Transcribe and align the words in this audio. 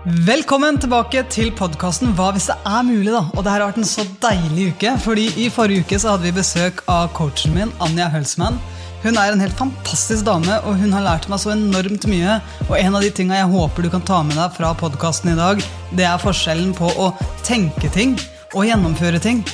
Velkommen 0.00 0.78
tilbake 0.80 1.20
til 1.28 1.50
podkasten 1.52 2.14
Hva 2.16 2.30
hvis 2.32 2.46
det 2.48 2.54
er 2.64 2.84
mulig? 2.88 3.10
da? 3.12 3.20
Og 3.36 3.44
det 3.44 3.50
her 3.52 3.60
har 3.60 3.68
vært 3.68 3.82
en 3.82 3.88
så 3.88 4.06
deilig 4.22 4.70
uke, 4.72 4.94
fordi 5.04 5.26
I 5.44 5.50
forrige 5.52 5.84
uke 5.84 5.98
så 6.00 6.14
hadde 6.14 6.24
vi 6.24 6.32
besøk 6.38 6.80
av 6.88 7.10
coachen 7.12 7.52
min, 7.52 7.74
Anja 7.84 8.06
Hølsmann. 8.08 8.56
Hun 9.02 9.18
er 9.20 9.34
en 9.34 9.44
helt 9.44 9.58
fantastisk 9.58 10.24
dame, 10.24 10.56
og 10.64 10.80
hun 10.80 10.96
har 10.96 11.04
lært 11.04 11.28
meg 11.28 11.42
så 11.42 11.52
enormt 11.52 12.08
mye. 12.08 12.38
Og 12.70 12.78
en 12.78 12.96
av 12.96 13.04
de 13.04 13.12
tinga 13.12 13.42
jeg 13.42 13.52
håper 13.52 13.84
du 13.84 13.90
kan 13.92 14.06
ta 14.08 14.22
med 14.24 14.40
deg 14.40 14.56
fra 14.56 14.72
podkasten 14.80 15.34
i 15.34 15.36
dag, 15.36 15.60
det 15.92 16.08
er 16.08 16.24
forskjellen 16.24 16.72
på 16.80 16.88
å 16.96 17.10
tenke 17.44 17.92
ting 17.92 18.16
og 18.54 18.64
gjennomføre 18.70 19.20
ting. 19.20 19.44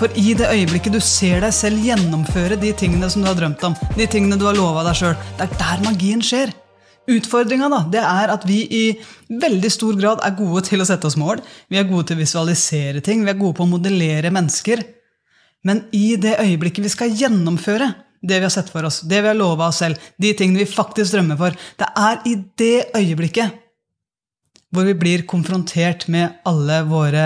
For 0.00 0.08
i 0.16 0.32
det 0.32 0.48
øyeblikket 0.48 0.96
du 0.96 1.02
ser 1.04 1.44
deg 1.44 1.52
selv 1.52 1.84
gjennomføre 1.84 2.56
de 2.56 2.72
tingene 2.72 3.12
som 3.12 3.20
du 3.20 3.28
har 3.28 3.36
drømt 3.36 3.68
om, 3.68 3.76
de 3.92 4.08
tingene 4.08 4.40
du 4.40 4.48
har 4.48 4.56
lova 4.56 4.88
deg 4.88 5.02
sjøl, 5.04 5.20
det 5.36 5.50
er 5.50 5.56
der 5.60 5.84
magien 5.84 6.24
skjer. 6.24 6.56
Utfordringa 7.10 7.66
da, 7.72 7.80
det 7.90 8.02
er 8.06 8.30
at 8.30 8.44
vi 8.46 8.60
i 8.70 8.82
veldig 9.42 9.70
stor 9.74 9.96
grad 9.98 10.22
er 10.22 10.36
gode 10.38 10.62
til 10.68 10.82
å 10.82 10.86
sette 10.86 11.08
oss 11.08 11.18
mål. 11.18 11.42
Vi 11.72 11.80
er 11.80 11.88
gode 11.88 12.10
til 12.10 12.18
å 12.18 12.22
visualisere 12.22 13.02
ting, 13.02 13.24
vi 13.26 13.32
er 13.32 13.40
gode 13.40 13.56
på 13.58 13.66
å 13.66 13.72
modellere 13.72 14.30
mennesker. 14.34 14.84
Men 15.66 15.84
i 15.94 16.14
det 16.20 16.36
øyeblikket 16.42 16.86
vi 16.86 16.92
skal 16.92 17.14
gjennomføre 17.18 17.90
det 18.22 18.38
vi 18.38 18.46
har 18.46 18.54
sett 18.54 18.70
for 18.70 18.86
oss, 18.86 19.00
det 19.02 19.18
vi 19.18 19.30
har 19.32 19.38
lova 19.38 19.66
oss 19.72 19.80
selv, 19.82 19.98
de 20.22 20.30
tingene 20.38 20.62
vi 20.62 20.70
faktisk 20.70 21.16
drømmer 21.16 21.38
for, 21.40 21.56
det 21.78 21.88
er 21.98 22.20
i 22.30 22.36
det 22.60 22.76
øyeblikket 22.94 23.58
hvor 24.72 24.86
vi 24.88 24.94
blir 24.96 25.26
konfrontert 25.28 26.06
med 26.08 26.38
alle 26.48 26.78
våre 26.88 27.24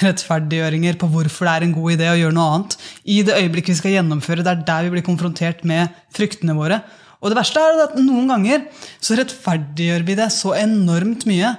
rettferdiggjøringer 0.00 0.96
på 0.98 1.08
hvorfor 1.10 1.46
det 1.46 1.52
er 1.52 1.66
en 1.66 1.74
god 1.74 1.94
idé 1.96 2.08
å 2.10 2.16
gjøre 2.18 2.34
noe 2.34 2.54
annet. 2.54 2.76
I 3.04 3.20
det 3.26 3.36
øyeblikket 3.36 3.74
vi 3.74 3.78
skal 3.82 3.94
gjennomføre, 3.96 4.44
det 4.46 4.52
er 4.52 4.64
der 4.66 4.86
vi 4.86 4.94
blir 4.96 5.06
konfrontert 5.06 5.62
med 5.66 5.94
fryktene 6.14 6.56
våre. 6.58 6.80
Og 7.20 7.32
det 7.32 7.38
verste 7.38 7.60
er 7.60 7.82
at 7.84 7.98
noen 8.00 8.30
ganger 8.32 8.64
så 9.02 9.18
rettferdiggjør 9.18 10.06
vi 10.08 10.16
det 10.18 10.30
så 10.32 10.54
enormt 10.56 11.26
mye 11.28 11.52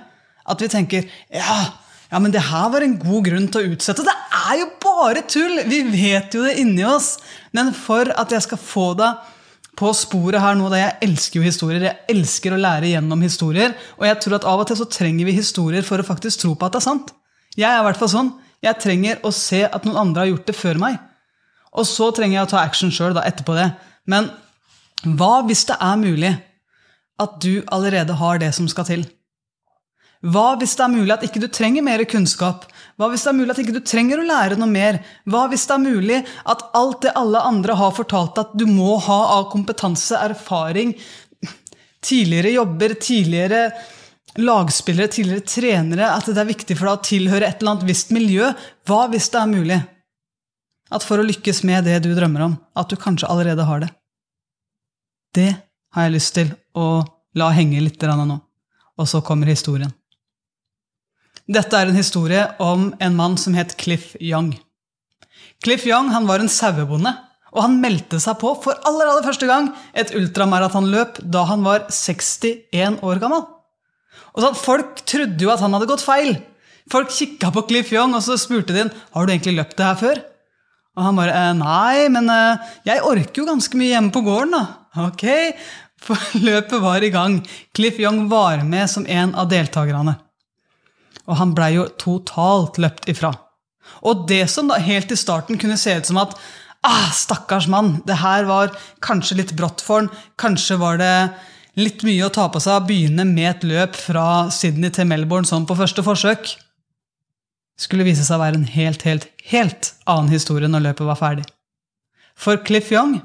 at 0.51 0.63
vi 0.63 0.69
tenker 0.71 1.05
ja, 1.29 1.57
ja, 2.11 2.19
men 2.19 2.33
det 2.33 2.43
her 2.43 2.71
var 2.73 2.83
en 2.83 2.97
god 2.99 3.27
grunn 3.29 3.45
til 3.47 3.61
å 3.61 3.75
utsette. 3.75 4.03
Det 4.03 4.15
er 4.41 4.57
jo 4.59 4.71
bare 4.83 5.23
tull! 5.29 5.61
Vi 5.69 5.83
vet 5.93 6.33
jo 6.35 6.43
det 6.43 6.57
inni 6.59 6.83
oss. 6.83 7.13
Men 7.55 7.71
for 7.77 8.09
at 8.19 8.33
jeg 8.35 8.43
skal 8.43 8.59
få 8.59 8.87
deg 8.99 9.29
på 9.79 9.93
sporet 9.95 10.43
her 10.43 10.57
nå, 10.59 10.67
da 10.73 10.81
jeg 10.81 10.97
elsker 11.07 11.39
jo 11.39 11.45
historier. 11.45 11.85
Jeg 11.87 12.17
elsker 12.17 12.51
å 12.51 12.59
lære 12.59 12.91
gjennom 12.91 13.23
historier. 13.23 13.77
Og 13.95 14.03
jeg 14.09 14.19
tror 14.25 14.37
at 14.41 14.47
av 14.51 14.63
og 14.63 14.67
til 14.67 14.81
så 14.81 14.89
trenger 14.91 15.29
vi 15.29 15.37
historier 15.37 15.87
for 15.87 16.03
å 16.03 16.07
faktisk 16.07 16.43
tro 16.43 16.51
på 16.57 16.67
at 16.67 16.75
det 16.75 16.81
er 16.81 16.87
sant. 16.89 17.13
Jeg 17.55 17.69
er 17.69 17.79
i 17.79 17.87
hvert 17.87 18.01
fall 18.01 18.11
sånn. 18.11 18.33
Jeg 18.61 18.81
trenger 18.83 19.23
å 19.23 19.31
se 19.33 19.63
at 19.65 19.87
noen 19.87 20.01
andre 20.03 20.25
har 20.25 20.33
gjort 20.33 20.51
det 20.51 20.57
før 20.57 20.83
meg. 20.83 20.99
Og 21.71 21.87
så 21.87 22.11
trenger 22.11 22.41
jeg 22.41 22.49
å 22.49 22.51
ta 22.51 22.65
action 22.65 22.91
sjøl 22.91 23.15
etterpå 23.23 23.55
det. 23.55 23.69
Men 24.11 24.27
hva 25.01 25.41
hvis 25.47 25.65
det 25.69 25.77
er 25.81 25.97
mulig 25.97 26.31
at 27.21 27.41
du 27.41 27.63
allerede 27.73 28.13
har 28.17 28.41
det 28.41 28.51
som 28.53 28.67
skal 28.69 28.85
til? 28.85 29.05
Hva 30.21 30.51
hvis 30.61 30.75
det 30.77 30.83
er 30.85 30.93
mulig 30.93 31.13
at 31.15 31.23
ikke 31.25 31.41
du 31.41 31.47
trenger 31.49 31.81
mer 31.81 32.03
kunnskap? 32.05 32.67
Hva 33.01 33.07
hvis 33.09 33.23
det 33.25 33.31
er 33.31 33.37
mulig 33.39 33.53
at 33.55 33.61
ikke 33.63 33.73
du 33.73 33.81
trenger 33.81 34.21
å 34.21 34.25
lære 34.27 34.57
noe 34.59 34.69
mer? 34.69 34.99
Hva 35.25 35.47
hvis 35.49 35.65
det 35.65 35.73
er 35.73 35.81
mulig 35.81 36.19
at 36.53 36.61
alt 36.77 36.99
det 37.07 37.15
alle 37.17 37.41
andre 37.49 37.77
har 37.79 37.95
fortalt 37.97 38.37
at 38.37 38.53
du 38.53 38.67
må 38.69 38.99
ha 39.01 39.21
av 39.39 39.47
kompetanse, 39.53 40.13
erfaring, 40.21 40.93
tidligere 42.05 42.53
jobber, 42.59 42.93
tidligere 43.01 43.63
lagspillere, 44.37 45.09
tidligere 45.11 45.47
trenere, 45.49 46.11
at 46.13 46.29
det 46.29 46.37
er 46.37 46.51
viktig 46.53 46.77
for 46.77 46.87
deg 46.87 46.99
å 46.99 47.07
tilhøre 47.09 47.49
et 47.49 47.57
eller 47.57 47.73
annet 47.73 47.89
visst 47.89 48.13
miljø? 48.13 48.51
Hva 48.85 49.07
hvis 49.09 49.31
det 49.33 49.41
er 49.41 49.49
mulig 49.49 49.79
at 50.91 51.07
for 51.07 51.17
å 51.17 51.25
lykkes 51.25 51.63
med 51.65 51.89
det 51.89 51.97
du 52.05 52.11
drømmer 52.13 52.45
om, 52.45 52.55
at 52.77 52.93
du 52.93 52.99
kanskje 52.99 53.29
allerede 53.31 53.65
har 53.65 53.81
det? 53.87 53.89
Det 55.31 55.51
har 55.95 56.07
jeg 56.07 56.15
lyst 56.15 56.35
til 56.35 56.51
å 56.75 57.03
la 57.39 57.49
henge 57.55 57.79
litt 57.83 58.01
nå. 58.03 58.37
Og 58.99 59.07
så 59.07 59.21
kommer 59.23 59.47
historien. 59.47 59.91
Dette 61.51 61.75
er 61.75 61.89
en 61.89 61.97
historie 61.97 62.43
om 62.59 62.91
en 62.99 63.15
mann 63.15 63.37
som 63.39 63.55
het 63.55 63.77
Cliff 63.79 64.13
Young. 64.19 64.53
Cliff 65.63 65.85
Young 65.87 66.11
var 66.27 66.39
en 66.39 66.51
sauebonde, 66.51 67.11
og 67.51 67.63
han 67.65 67.79
meldte 67.81 68.19
seg 68.23 68.37
på 68.39 68.53
for 68.63 68.77
aller, 68.87 69.09
aller 69.09 69.25
første 69.25 69.47
gang 69.49 69.71
et 69.97 70.13
ultramaratonløp 70.15 71.19
da 71.33 71.43
han 71.49 71.65
var 71.65 71.87
61 71.91 73.01
år 73.03 73.19
gammel. 73.23 73.43
Og 74.31 74.43
så 74.43 74.53
Folk 74.55 75.03
trodde 75.07 75.43
jo 75.43 75.51
at 75.51 75.63
han 75.63 75.73
hadde 75.75 75.89
gått 75.89 76.05
feil. 76.05 76.37
Folk 76.91 77.11
kikka 77.11 77.51
på 77.55 77.65
Cliff 77.67 77.91
Young 77.91 78.15
og 78.15 78.23
så 78.23 78.37
spurte 78.39 78.75
de 78.75 78.85
har 78.87 79.25
du 79.25 79.33
egentlig 79.33 79.57
løpt 79.57 79.77
det 79.79 79.87
her 79.87 79.99
før. 79.99 80.21
Og 80.97 81.05
han 81.07 81.19
bare 81.19 81.35
«Eh, 81.35 81.51
nei, 81.55 82.07
men 82.11 82.27
eh, 82.31 82.71
jeg 82.87 83.03
orker 83.07 83.41
jo 83.41 83.47
ganske 83.47 83.79
mye 83.79 83.93
hjemme 83.93 84.11
på 84.11 84.23
gården. 84.25 84.55
da. 84.55 84.80
Ok, 84.99 85.23
for 86.01 86.19
løpet 86.47 86.81
var 86.83 87.03
i 87.03 87.11
gang. 87.13 87.39
Cliff 87.75 87.99
Young 87.99 88.25
var 88.31 88.65
med 88.67 88.89
som 88.91 89.07
en 89.07 89.35
av 89.35 89.49
deltakerne. 89.51 90.17
Og 91.29 91.37
han 91.39 91.53
blei 91.55 91.75
jo 91.77 91.87
totalt 92.01 92.79
løpt 92.81 93.07
ifra. 93.11 93.31
Og 94.07 94.25
det 94.27 94.45
som 94.51 94.67
da 94.69 94.79
helt 94.81 95.11
i 95.13 95.19
starten 95.19 95.59
kunne 95.61 95.79
se 95.79 95.93
ut 95.99 96.09
som 96.09 96.19
at 96.21 96.35
ah, 96.87 97.09
stakkars 97.13 97.69
mann, 97.71 97.99
det 98.07 98.19
her 98.21 98.47
var 98.49 98.73
kanskje 99.03 99.39
litt 99.41 99.55
brått 99.57 99.83
for 99.85 100.03
han, 100.03 100.11
kanskje 100.41 100.79
var 100.81 100.99
det 101.01 101.13
litt 101.79 102.03
mye 102.03 102.27
å 102.27 102.33
ta 102.33 102.47
på 102.51 102.59
seg 102.59 102.81
å 102.81 102.87
begynne 102.87 103.25
med 103.27 103.49
et 103.51 103.65
løp 103.67 103.95
fra 103.95 104.49
Sydney 104.51 104.91
til 104.93 105.07
Melbourne 105.07 105.47
sånn 105.47 105.67
på 105.69 105.77
første 105.79 106.03
forsøk, 106.03 106.55
skulle 107.79 108.05
vise 108.05 108.25
seg 108.27 108.37
å 108.37 108.43
være 108.43 108.59
en 108.59 108.69
helt, 108.69 109.05
helt, 109.07 109.29
helt 109.49 109.93
annen 110.09 110.31
historie 110.33 110.69
når 110.69 110.89
løpet 110.89 111.07
var 111.07 111.19
ferdig. 111.19 111.45
For 112.35 112.59
Cliff 112.65 112.91
Young 112.93 113.19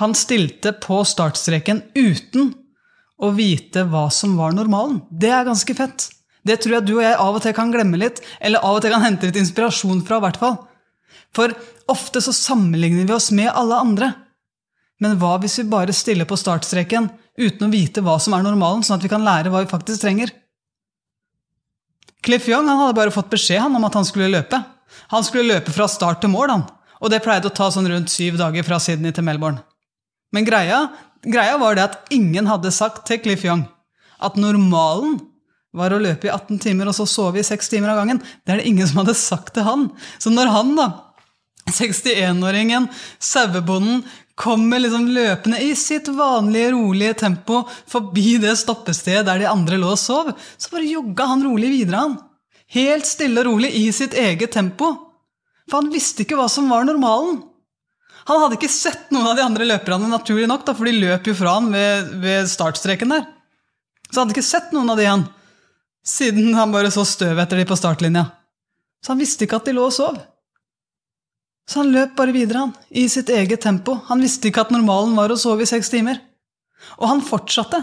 han 0.00 0.14
stilte 0.18 0.72
på 0.82 1.00
startstreken 1.06 1.82
uten 1.94 2.52
å 3.22 3.30
vite 3.34 3.84
hva 3.86 4.08
som 4.10 4.34
var 4.36 4.54
normalen. 4.56 5.00
Det 5.10 5.30
er 5.30 5.46
ganske 5.46 5.76
fett. 5.78 6.08
Det 6.44 6.58
tror 6.60 6.78
jeg 6.78 6.86
du 6.88 6.94
og 6.96 7.04
jeg 7.04 7.16
av 7.16 7.36
og 7.38 7.42
til 7.44 7.54
kan 7.56 7.70
glemme 7.72 8.00
litt, 8.00 8.20
eller 8.40 8.64
av 8.66 8.78
og 8.78 8.84
til 8.84 8.92
kan 8.92 9.04
hente 9.04 9.30
litt 9.30 9.38
inspirasjon 9.40 10.02
fra. 10.04 10.20
hvert 10.20 10.40
fall. 10.40 10.58
For 11.34 11.54
ofte 11.90 12.20
så 12.20 12.34
sammenligner 12.34 13.06
vi 13.06 13.14
oss 13.14 13.30
med 13.30 13.52
alle 13.54 13.78
andre. 13.80 14.12
Men 15.00 15.16
hva 15.18 15.36
hvis 15.42 15.58
vi 15.62 15.70
bare 15.70 15.94
stiller 15.94 16.28
på 16.28 16.38
startstreken 16.38 17.08
uten 17.38 17.66
å 17.66 17.72
vite 17.72 18.02
hva 18.04 18.18
som 18.22 18.34
er 18.34 18.44
normalen, 18.44 18.82
sånn 18.82 18.98
at 18.98 19.06
vi 19.06 19.10
kan 19.10 19.24
lære 19.24 19.50
hva 19.50 19.64
vi 19.64 19.70
faktisk 19.70 20.04
trenger? 20.04 20.30
Cliff 22.24 22.46
Young 22.48 22.68
hadde 22.70 22.96
bare 22.96 23.12
fått 23.12 23.32
beskjed 23.32 23.60
han, 23.60 23.76
om 23.76 23.84
at 23.84 23.94
han 23.94 24.06
skulle 24.08 24.30
løpe. 24.32 24.58
Han 25.12 25.24
skulle 25.26 25.54
løpe 25.54 25.74
fra 25.74 25.86
start 25.90 26.22
til 26.22 26.32
mål, 26.32 26.50
han. 26.50 26.66
og 27.00 27.10
det 27.12 27.20
pleide 27.20 27.50
å 27.50 27.52
ta 27.52 27.68
sånn 27.70 27.88
rundt 27.90 28.08
syv 28.08 28.38
dager 28.40 28.64
fra 28.64 28.78
Sydney 28.80 29.12
til 29.12 29.26
Melbourne. 29.26 29.60
Men 30.34 30.46
greia, 30.46 30.88
greia 31.22 31.58
var 31.60 31.78
det 31.78 31.86
at 31.86 32.12
ingen 32.14 32.50
hadde 32.50 32.74
sagt 32.74 33.06
til 33.08 33.22
Cliff 33.22 33.46
Young 33.46 33.64
at 34.24 34.36
normalen 34.40 35.18
var 35.74 35.94
å 35.94 36.00
løpe 36.02 36.28
i 36.28 36.32
18 36.32 36.60
timer 36.62 36.90
og 36.90 36.96
så 36.96 37.06
sove 37.08 37.40
i 37.40 37.46
6 37.46 37.72
timer 37.72 37.92
av 37.92 38.02
gangen. 38.02 38.20
Det 38.44 38.54
er 38.54 38.62
det 38.62 38.68
ingen 38.70 38.86
som 38.86 39.02
hadde 39.02 39.16
sagt 39.18 39.54
til 39.56 39.66
han. 39.66 39.88
Så 40.22 40.30
når 40.30 40.52
han, 40.54 40.74
da, 40.78 40.86
61-åringen, 41.70 42.86
sauebonden, 43.22 44.04
kommer 44.34 44.80
liksom 44.82 45.06
løpende 45.14 45.60
i 45.62 45.74
sitt 45.78 46.08
vanlige, 46.10 46.72
rolige 46.74 47.14
tempo 47.22 47.60
forbi 47.90 48.36
det 48.42 48.56
stoppestedet 48.58 49.26
der 49.28 49.44
de 49.44 49.50
andre 49.50 49.78
lå 49.78 49.92
og 49.94 50.00
sov, 50.00 50.32
så 50.58 50.72
bare 50.72 50.90
jogga 50.90 51.28
han 51.30 51.44
rolig 51.46 51.70
videre, 51.70 52.02
han. 52.02 52.16
Helt 52.74 53.06
stille 53.06 53.42
og 53.42 53.52
rolig 53.52 53.70
i 53.78 53.86
sitt 53.94 54.16
eget 54.18 54.54
tempo. 54.56 54.90
For 55.70 55.80
han 55.80 55.92
visste 55.92 56.24
ikke 56.24 56.38
hva 56.38 56.48
som 56.50 56.70
var 56.72 56.86
normalen. 56.88 57.42
Han 58.28 58.40
hadde 58.40 58.56
ikke 58.56 58.72
sett 58.72 59.10
noen 59.12 59.28
av 59.28 59.36
de 59.36 59.44
andre 59.44 59.66
løperne, 59.68 60.08
naturlig 60.08 60.48
nok, 60.48 60.64
da, 60.64 60.74
for 60.76 60.88
de 60.88 60.96
løp 60.96 61.26
jo 61.28 61.34
fra 61.36 61.58
han 61.58 61.70
ved, 61.72 62.12
ved 62.22 62.48
startstreken 62.48 63.12
der. 63.12 63.26
Så 64.08 64.20
han 64.20 64.26
hadde 64.26 64.36
ikke 64.38 64.46
sett 64.46 64.72
noen 64.72 64.92
av 64.92 65.00
de, 65.00 65.08
han. 65.10 65.26
Siden 66.04 66.54
han 66.56 66.72
bare 66.72 66.92
så 66.92 67.04
støv 67.08 67.40
etter 67.40 67.60
de 67.60 67.66
på 67.68 67.76
startlinja. 67.76 68.26
Så 69.04 69.12
han 69.12 69.20
visste 69.20 69.44
ikke 69.44 69.60
at 69.60 69.68
de 69.68 69.76
lå 69.76 69.88
og 69.88 69.92
sov. 69.96 70.16
Så 71.68 71.80
han 71.80 71.92
løp 71.92 72.12
bare 72.16 72.32
videre, 72.32 72.66
han, 72.66 72.74
i 72.88 73.06
sitt 73.12 73.30
eget 73.32 73.62
tempo. 73.64 73.98
Han 74.08 74.24
visste 74.24 74.48
ikke 74.48 74.66
at 74.66 74.72
normalen 74.72 75.16
var 75.16 75.32
å 75.32 75.40
sove 75.40 75.64
i 75.64 75.68
seks 75.68 75.92
timer. 75.92 76.20
Og 77.00 77.08
han 77.08 77.24
fortsatte. 77.24 77.80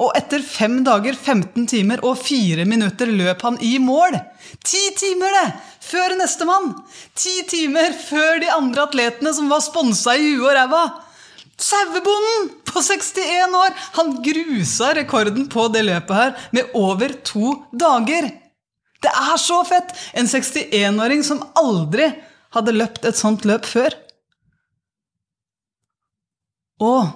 Og 0.00 0.14
etter 0.16 0.40
fem 0.40 0.78
dager, 0.86 1.12
15 1.12 1.66
timer 1.68 2.00
og 2.08 2.16
fire 2.22 2.64
minutter 2.68 3.10
løp 3.12 3.42
han 3.44 3.58
i 3.60 3.74
mål. 3.82 4.16
Ti 4.64 4.80
timer, 4.96 5.34
det! 5.36 5.50
Før 5.84 6.14
nestemann! 6.16 6.72
Ti 7.18 7.42
timer 7.50 7.92
før 8.06 8.40
de 8.40 8.48
andre 8.54 8.86
atletene 8.88 9.32
som 9.36 9.50
var 9.52 9.60
sponsa 9.64 10.16
i 10.16 10.30
huet 10.32 10.46
og 10.48 10.56
ræva. 10.56 10.82
Sauebonden 11.60 12.48
på 12.64 12.80
61 12.80 13.56
år! 13.60 13.76
Han 13.98 14.14
grusa 14.24 14.94
rekorden 14.96 15.48
på 15.52 15.66
det 15.74 15.84
løpet 15.90 16.16
her 16.16 16.48
med 16.56 16.72
over 16.80 17.12
to 17.26 17.52
dager. 17.72 18.30
Det 19.04 19.12
er 19.12 19.36
så 19.40 19.60
fett! 19.68 19.92
En 20.16 20.28
61-åring 20.28 21.26
som 21.26 21.44
aldri 21.60 22.08
hadde 22.56 22.76
løpt 22.76 23.04
et 23.04 23.20
sånt 23.20 23.44
løp 23.48 23.68
før. 23.68 23.92
Og 26.80 27.12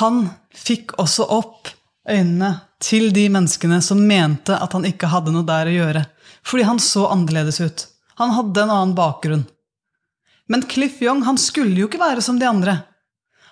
han 0.00 0.24
fikk 0.56 0.96
også 1.00 1.28
opp 1.28 1.68
øynene 2.08 2.52
til 2.82 3.12
de 3.14 3.28
menneskene 3.32 3.80
som 3.84 4.00
mente 4.06 4.56
at 4.56 4.72
han 4.74 4.86
ikke 4.88 5.10
hadde 5.12 5.34
noe 5.34 5.46
der 5.46 5.70
å 5.70 5.74
gjøre, 5.76 6.04
fordi 6.42 6.66
han 6.68 6.80
så 6.82 7.06
annerledes 7.12 7.60
ut. 7.62 7.84
Han 8.20 8.34
hadde 8.36 8.64
en 8.64 8.72
annen 8.74 8.94
bakgrunn. 8.98 9.44
Men 10.50 10.64
Cliff 10.68 11.02
Young 11.02 11.22
han 11.24 11.38
skulle 11.38 11.78
jo 11.78 11.88
ikke 11.88 12.02
være 12.02 12.24
som 12.24 12.38
de 12.40 12.48
andre. 12.48 12.80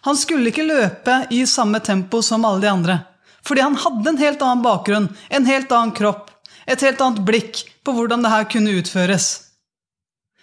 Han 0.05 0.17
skulle 0.17 0.50
ikke 0.50 0.67
løpe 0.67 1.23
i 1.31 1.44
samme 1.47 1.81
tempo 1.85 2.23
som 2.25 2.44
alle 2.44 2.64
de 2.64 2.70
andre. 2.73 2.99
Fordi 3.47 3.64
han 3.64 3.76
hadde 3.76 4.11
en 4.11 4.20
helt 4.20 4.43
annen 4.43 4.64
bakgrunn, 4.64 5.08
en 5.29 5.46
helt 5.49 5.73
annen 5.73 5.94
kropp, 5.96 6.29
et 6.67 6.82
helt 6.85 7.00
annet 7.00 7.23
blikk 7.25 7.62
på 7.85 7.94
hvordan 7.96 8.25
det 8.25 8.32
her 8.32 8.49
kunne 8.53 8.75
utføres. 8.81 9.31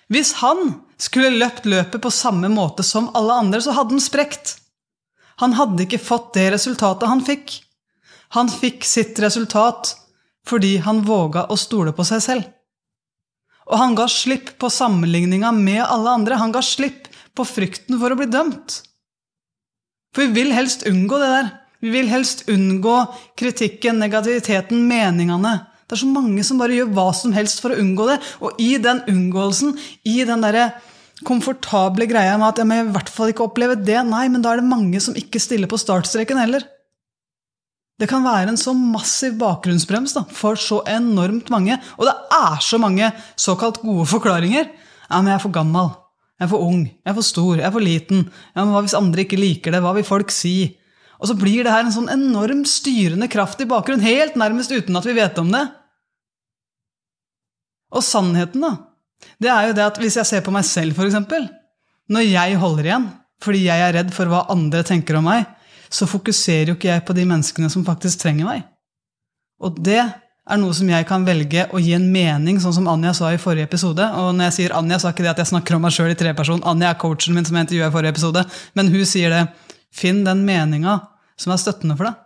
Hvis 0.10 0.38
han 0.42 0.80
skulle 0.98 1.36
løpt 1.36 1.68
løpet 1.70 2.02
på 2.02 2.12
samme 2.14 2.50
måte 2.50 2.86
som 2.86 3.12
alle 3.18 3.36
andre, 3.44 3.62
så 3.62 3.76
hadde 3.76 3.98
han 3.98 4.04
sprekt. 4.04 4.56
Han 5.44 5.54
hadde 5.58 5.86
ikke 5.86 6.02
fått 6.02 6.34
det 6.38 6.50
resultatet 6.56 7.10
han 7.10 7.22
fikk. 7.26 7.60
Han 8.36 8.52
fikk 8.52 8.86
sitt 8.88 9.20
resultat 9.24 9.96
fordi 10.48 10.78
han 10.84 11.04
våga 11.04 11.46
å 11.52 11.58
stole 11.60 11.94
på 11.96 12.06
seg 12.08 12.24
selv. 12.24 12.48
Og 13.68 13.80
han 13.82 13.96
ga 14.00 14.08
slipp 14.08 14.54
på 14.62 14.70
sammenligninga 14.72 15.52
med 15.56 15.84
alle 15.84 16.14
andre. 16.20 16.40
Han 16.40 16.54
ga 16.56 16.62
slipp 16.64 17.10
på 17.36 17.46
frykten 17.46 18.00
for 18.00 18.14
å 18.14 18.20
bli 18.20 18.30
dømt. 18.32 18.82
For 20.16 20.24
vi 20.24 20.42
vil 20.42 20.54
helst 20.56 20.86
unngå 20.88 21.20
det 21.20 21.32
der. 21.34 21.50
Vi 21.84 21.92
vil 21.94 22.08
helst 22.10 22.48
unngå 22.50 22.96
kritikken, 23.38 24.00
negativiteten, 24.02 24.88
meningene. 24.88 25.60
Det 25.88 25.96
er 25.96 26.02
så 26.02 26.10
mange 26.10 26.44
som 26.48 26.60
bare 26.60 26.76
gjør 26.80 26.94
hva 26.96 27.10
som 27.16 27.36
helst 27.36 27.62
for 27.64 27.76
å 27.76 27.82
unngå 27.82 28.08
det. 28.10 28.18
Og 28.44 28.64
i 28.64 28.74
den 28.82 29.04
unngåelsen, 29.12 29.76
i 30.08 30.24
den 30.28 30.44
derre 30.44 30.72
komfortable 31.28 32.08
greia 32.10 32.36
med 32.38 32.50
at 32.50 32.62
jeg 32.62 32.70
må 32.70 32.80
i 32.80 32.90
hvert 32.94 33.12
fall 33.12 33.32
ikke 33.32 33.46
oppleve 33.48 33.78
det, 33.82 34.00
nei, 34.06 34.28
men 34.30 34.44
da 34.44 34.54
er 34.54 34.62
det 34.62 34.70
mange 34.70 35.00
som 35.04 35.16
ikke 35.18 35.42
stiller 35.42 35.70
på 35.70 35.80
startstreken 35.82 36.40
heller. 36.40 36.66
Det 37.98 38.06
kan 38.10 38.26
være 38.26 38.52
en 38.52 38.60
så 38.62 38.76
massiv 38.78 39.40
bakgrunnsbrems 39.42 40.14
da, 40.14 40.26
for 40.30 40.60
så 40.62 40.84
enormt 40.90 41.50
mange. 41.54 41.80
Og 41.98 42.06
det 42.06 42.14
er 42.38 42.60
så 42.62 42.78
mange 42.82 43.10
såkalt 43.40 43.82
gode 43.82 44.06
forklaringer. 44.10 44.68
Ja, 45.08 45.18
men 45.18 45.32
jeg 45.32 45.40
er 45.40 45.46
for 45.48 45.56
gammel. 45.56 45.90
Jeg 46.38 46.46
er 46.46 46.52
for 46.52 46.66
ung. 46.68 46.84
Jeg 46.86 47.10
er 47.10 47.18
for 47.18 47.26
stor. 47.26 47.56
Jeg 47.58 47.66
er 47.66 47.74
for 47.74 47.82
liten. 47.82 48.28
Ja, 48.54 48.62
men 48.62 48.76
Hva 48.76 48.84
hvis 48.86 48.98
andre 48.98 49.26
ikke 49.26 49.40
liker 49.42 49.74
det? 49.74 49.82
Hva 49.82 49.96
vil 49.98 50.06
folk 50.06 50.34
si? 50.34 50.78
Og 51.18 51.32
så 51.32 51.38
blir 51.38 51.66
det 51.66 51.74
her 51.74 51.88
en 51.88 51.96
sånn 51.96 52.12
enorm 52.14 52.62
styrende 52.70 53.26
kraft 53.32 53.62
i 53.64 53.70
bakgrunnen, 53.70 54.06
helt 54.06 54.38
nærmest 54.38 54.70
uten 54.70 55.00
at 55.00 55.08
vi 55.08 55.18
vet 55.18 55.40
om 55.42 55.50
det. 55.50 55.64
Og 57.98 58.04
sannheten, 58.06 58.62
da, 58.62 58.76
det 59.42 59.50
er 59.50 59.70
jo 59.70 59.78
det 59.80 59.86
at 59.88 59.98
hvis 60.02 60.20
jeg 60.20 60.30
ser 60.30 60.44
på 60.46 60.54
meg 60.54 60.68
selv, 60.68 60.94
f.eks. 60.94 61.18
Når 62.14 62.28
jeg 62.28 62.60
holder 62.62 62.92
igjen 62.92 63.08
fordi 63.44 63.68
jeg 63.68 63.82
er 63.86 63.94
redd 63.94 64.14
for 64.16 64.30
hva 64.32 64.48
andre 64.50 64.80
tenker 64.86 65.20
om 65.20 65.28
meg, 65.30 65.44
så 65.90 66.08
fokuserer 66.10 66.72
jo 66.72 66.78
ikke 66.78 66.92
jeg 66.92 67.06
på 67.08 67.16
de 67.18 67.26
menneskene 67.30 67.70
som 67.72 67.86
faktisk 67.88 68.24
trenger 68.24 68.48
meg. 68.48 68.66
Og 69.64 69.80
det 69.84 70.00
er 70.00 70.60
noe 70.62 70.76
som 70.76 70.90
jeg 70.90 71.08
kan 71.10 71.26
velge 71.28 71.66
å 71.74 71.82
gi 71.82 71.94
en 71.98 72.06
mening, 72.12 72.60
sånn 72.64 72.76
som 72.76 72.88
Anja 72.92 73.14
sa 73.18 73.34
i 73.34 73.42
forrige 73.42 73.68
episode. 73.68 74.06
Og 74.20 74.30
når 74.36 74.50
jeg 74.50 74.58
sier 74.58 74.78
Anja, 74.78 75.00
så 75.00 75.10
er 75.10 75.16
ikke 75.16 75.26
det 75.26 75.34
at 75.34 75.42
jeg 75.44 75.52
snakker 75.52 75.78
om 75.78 75.84
meg 75.84 75.96
sjøl 75.96 76.14
i 76.14 76.20
treperson. 76.20 76.64
Anja 76.68 76.94
er 76.94 77.02
coachen 77.02 77.36
min 77.36 77.48
som 77.48 77.58
jeg 77.58 77.68
intervjua 77.68 77.90
i 77.90 77.96
forrige 77.96 78.16
episode. 78.16 78.46
Men 78.78 78.94
hun 78.94 79.04
sier 79.10 79.34
det. 79.34 79.44
Finn 79.98 80.24
den 80.28 80.46
meninga 80.48 81.00
som 81.40 81.54
er 81.54 81.62
støttende 81.62 81.98
for 81.98 82.10
deg. 82.10 82.24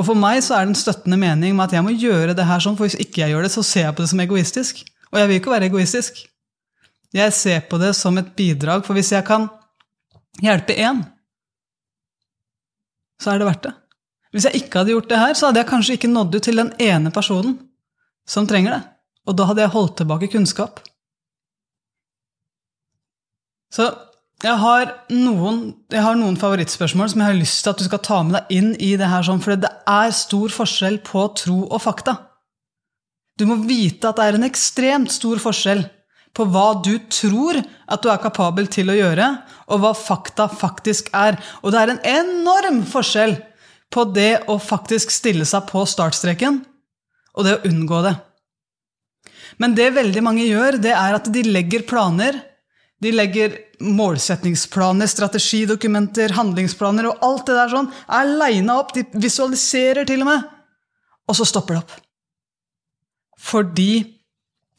Og 0.00 0.06
for 0.08 0.18
meg 0.18 0.40
så 0.44 0.56
er 0.56 0.64
det 0.64 0.72
en 0.72 0.82
støttende 0.82 1.18
mening 1.20 1.56
med 1.56 1.66
at 1.66 1.76
jeg 1.76 1.84
må 1.84 1.92
gjøre 1.92 2.34
det 2.36 2.46
her 2.48 2.62
sånn, 2.64 2.78
for 2.78 2.88
hvis 2.88 2.98
ikke 3.02 3.22
jeg 3.22 3.34
gjør 3.34 3.46
det, 3.46 3.52
så 3.52 3.64
ser 3.66 3.88
jeg 3.88 3.96
på 3.96 4.04
det 4.04 4.10
som 4.12 4.22
egoistisk. 4.24 4.84
Og 5.12 5.20
jeg 5.20 5.28
vil 5.28 5.40
ikke 5.40 5.52
være 5.52 5.68
egoistisk. 5.68 6.22
Jeg 7.12 7.34
ser 7.36 7.66
på 7.68 7.78
det 7.80 7.92
som 7.98 8.16
et 8.18 8.30
bidrag, 8.36 8.86
for 8.86 8.96
hvis 8.96 9.12
jeg 9.12 9.26
kan 9.28 9.50
hjelpe 10.40 10.74
én, 10.80 11.02
så 13.22 13.32
er 13.32 13.40
det 13.40 13.48
verdt 13.48 13.66
det. 13.68 13.74
Hvis 14.32 14.46
jeg 14.48 14.62
ikke 14.62 14.80
hadde 14.80 14.94
gjort 14.94 15.10
det 15.10 15.20
her, 15.20 15.34
så 15.36 15.48
hadde 15.48 15.60
jeg 15.60 15.68
kanskje 15.68 15.98
ikke 15.98 16.10
nådd 16.10 16.38
ut 16.38 16.46
til 16.46 16.58
den 16.58 16.72
ene 16.82 17.12
personen 17.14 17.58
som 18.28 18.48
trenger 18.48 18.76
det. 18.76 18.80
Og 19.28 19.36
da 19.38 19.46
hadde 19.48 19.62
jeg 19.62 19.74
holdt 19.74 19.98
tilbake 20.00 20.30
kunnskap. 20.32 20.80
Så 23.72 23.86
jeg 24.42 24.58
har, 24.58 24.88
noen, 25.14 25.60
jeg 25.92 26.02
har 26.02 26.16
noen 26.18 26.36
favorittspørsmål 26.40 27.12
som 27.12 27.22
jeg 27.22 27.30
har 27.30 27.38
lyst 27.38 27.62
til 27.62 27.70
at 27.70 27.78
du 27.78 27.86
skal 27.86 28.02
ta 28.02 28.18
med 28.26 28.34
deg 28.40 28.56
inn 28.56 28.72
i 28.82 28.90
det 28.98 29.08
her, 29.12 29.28
for 29.38 29.54
det 29.54 29.70
er 29.70 30.14
stor 30.16 30.54
forskjell 30.56 30.98
på 31.06 31.28
tro 31.38 31.58
og 31.68 31.82
fakta. 31.84 32.16
Du 33.38 33.46
må 33.48 33.60
vite 33.68 34.10
at 34.10 34.18
det 34.18 34.26
er 34.26 34.38
en 34.38 34.48
ekstremt 34.48 35.12
stor 35.14 35.40
forskjell 35.40 35.84
på 36.32 36.46
hva 36.48 36.68
du 36.84 36.94
tror 37.12 37.58
at 37.60 38.02
du 38.02 38.08
er 38.12 38.20
kapabel 38.22 38.68
til 38.72 38.92
å 38.92 38.96
gjøre, 38.96 39.28
og 39.68 39.82
hva 39.82 39.92
fakta 39.96 40.48
faktisk 40.48 41.10
er. 41.16 41.36
Og 41.60 41.74
det 41.74 41.80
er 41.82 41.92
en 41.92 42.04
enorm 42.08 42.82
forskjell 42.88 43.36
på 43.92 44.06
det 44.16 44.44
å 44.48 44.56
faktisk 44.56 45.12
stille 45.12 45.44
seg 45.48 45.66
på 45.68 45.84
startstreken, 45.88 46.62
og 47.36 47.46
det 47.46 47.58
å 47.58 47.66
unngå 47.68 48.00
det. 48.06 48.14
Men 49.60 49.76
det 49.76 49.92
veldig 49.92 50.22
mange 50.24 50.46
gjør, 50.48 50.80
det 50.80 50.94
er 50.96 51.18
at 51.18 51.28
de 51.32 51.44
legger 51.44 51.84
planer 51.88 52.40
de 53.02 53.10
legger 53.10 53.56
målsetningsplaner, 53.82 55.08
strategidokumenter, 55.10 56.36
handlingsplaner 56.36 57.08
og 57.10 57.24
alt 57.26 57.48
det 57.48 57.56
der 57.56 57.72
sånn. 57.72 57.88
Er 58.06 58.30
lina 58.30 58.78
opp. 58.78 58.92
De 58.94 59.02
visualiserer 59.18 60.06
til 60.06 60.22
og 60.22 60.28
med. 60.30 60.44
Og 61.26 61.38
så 61.38 61.46
stopper 61.48 61.74
det 61.74 61.82
opp. 61.82 61.96
Fordi 63.42 63.90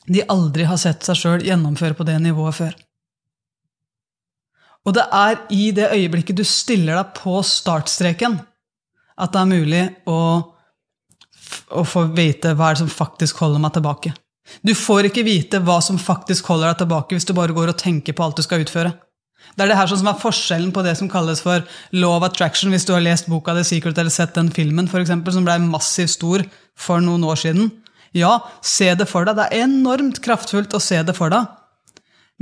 de 0.08 0.24
aldri 0.30 0.66
har 0.68 0.80
sett 0.82 1.06
seg 1.06 1.20
sjøl 1.20 1.46
gjennomføre 1.46 1.96
på 1.98 2.08
det 2.08 2.18
nivået 2.24 2.58
før. 2.58 2.74
Og 4.84 4.96
det 4.98 5.06
er 5.16 5.38
i 5.56 5.70
det 5.76 5.92
øyeblikket 5.96 6.40
du 6.40 6.44
stiller 6.48 6.98
deg 7.00 7.14
på 7.22 7.38
startstreken, 7.48 8.36
at 9.16 9.32
det 9.32 9.40
er 9.40 9.52
mulig 9.52 9.84
å, 10.10 10.20
å 11.72 11.86
få 11.88 12.10
vite 12.12 12.52
hva 12.58 12.72
er 12.72 12.76
det 12.76 12.84
som 12.84 12.92
faktisk 12.92 13.40
holder 13.46 13.64
meg 13.64 13.78
tilbake. 13.78 14.12
Du 14.60 14.74
får 14.76 15.08
ikke 15.08 15.24
vite 15.24 15.62
hva 15.64 15.78
som 15.82 16.00
faktisk 16.02 16.50
holder 16.52 16.74
deg 16.74 16.82
tilbake 16.84 17.16
hvis 17.16 17.30
du 17.30 17.32
bare 17.38 17.56
går 17.56 17.72
og 17.72 17.80
tenker 17.80 18.16
på 18.16 18.26
alt 18.26 18.42
du 18.42 18.44
skal 18.44 18.66
utføre. 18.66 18.92
Det 19.54 19.64
er 19.64 19.70
det 19.72 19.78
her 19.78 19.88
som 19.92 20.10
er 20.10 20.20
forskjellen 20.20 20.72
på 20.76 20.84
det 20.84 20.96
som 21.00 21.10
kalles 21.12 21.44
for 21.44 21.64
law 21.96 22.18
of 22.18 22.26
attraction, 22.28 22.72
hvis 22.74 22.88
du 22.88 22.94
har 22.96 23.04
lest 23.06 23.30
boka 23.32 23.54
The 23.56 23.64
Secret 23.68 24.00
eller 24.00 24.12
sett 24.14 24.36
den 24.36 24.50
filmen 24.52 24.90
for 24.90 25.04
eksempel, 25.04 25.36
som 25.36 25.46
ble 25.46 25.60
massivt 25.64 26.16
stor 26.16 26.44
for 26.80 27.04
noen 27.04 27.24
år 27.28 27.40
siden. 27.40 27.70
Ja, 28.14 28.38
se 28.62 28.92
det 28.98 29.08
for 29.10 29.26
deg. 29.26 29.38
Det 29.40 29.50
er 29.50 29.66
enormt 29.66 30.22
kraftfullt 30.24 30.76
å 30.78 30.82
se 30.84 31.02
det 31.06 31.16
for 31.18 31.34
deg. 31.34 31.50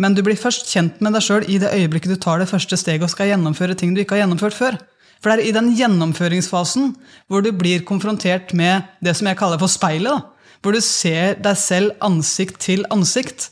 Men 0.01 0.15
du 0.15 0.23
blir 0.25 0.39
først 0.39 0.69
kjent 0.71 0.99
med 1.03 1.15
deg 1.15 1.23
sjøl 1.23 1.45
i 1.51 1.59
det 1.61 1.71
øyeblikket 1.75 2.15
du 2.15 2.19
tar 2.19 2.41
det 2.41 2.49
første 2.49 2.77
steget 2.79 3.05
og 3.05 3.11
skal 3.13 3.31
gjennomføre 3.31 3.75
ting 3.77 3.95
du 3.95 4.01
ikke 4.03 4.17
har 4.17 4.25
gjennomført 4.25 4.57
før. 4.57 4.77
For 5.21 5.29
det 5.29 5.37
er 5.37 5.49
i 5.49 5.55
den 5.55 5.73
gjennomføringsfasen 5.77 6.93
hvor 7.29 7.43
du 7.45 7.51
blir 7.53 7.83
konfrontert 7.85 8.55
med 8.57 8.87
det 9.05 9.13
som 9.17 9.29
jeg 9.29 9.39
kaller 9.39 9.61
for 9.61 9.71
speilet. 9.71 10.11
da 10.11 10.41
hvor 10.61 10.75
du 10.77 10.81
ser 10.85 11.39
deg 11.41 11.57
selv 11.57 11.95
ansikt 12.05 12.61
til 12.61 12.85
ansikt. 12.93 13.49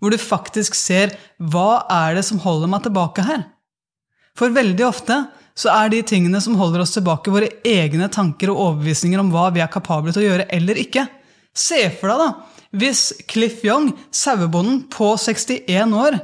Hvor 0.00 0.12
du 0.12 0.20
faktisk 0.20 0.76
ser 0.76 1.14
hva 1.36 1.84
er 1.92 2.16
det 2.18 2.24
som 2.28 2.40
holder 2.42 2.70
meg 2.72 2.84
tilbake 2.84 3.24
her? 3.24 3.44
For 4.36 4.52
veldig 4.52 4.84
ofte 4.84 5.22
så 5.56 5.72
er 5.72 5.92
de 5.92 6.02
tingene 6.04 6.40
som 6.44 6.56
holder 6.60 6.82
oss 6.84 6.92
tilbake, 6.92 7.32
våre 7.32 7.48
egne 7.64 8.10
tanker 8.12 8.52
og 8.52 8.60
overbevisninger 8.64 9.20
om 9.22 9.30
hva 9.32 9.48
vi 9.54 9.62
er 9.64 9.72
kapable 9.72 10.12
til 10.12 10.24
å 10.24 10.26
gjøre 10.26 10.48
eller 10.52 10.80
ikke. 10.80 11.06
Se 11.56 11.80
for 11.96 12.12
deg, 12.12 12.20
da, 12.20 12.62
hvis 12.76 13.02
Cliff 13.30 13.64
Young, 13.64 13.90
sauebonden 14.12 14.84
på 14.92 15.14
61 15.16 15.96
år, 15.96 16.20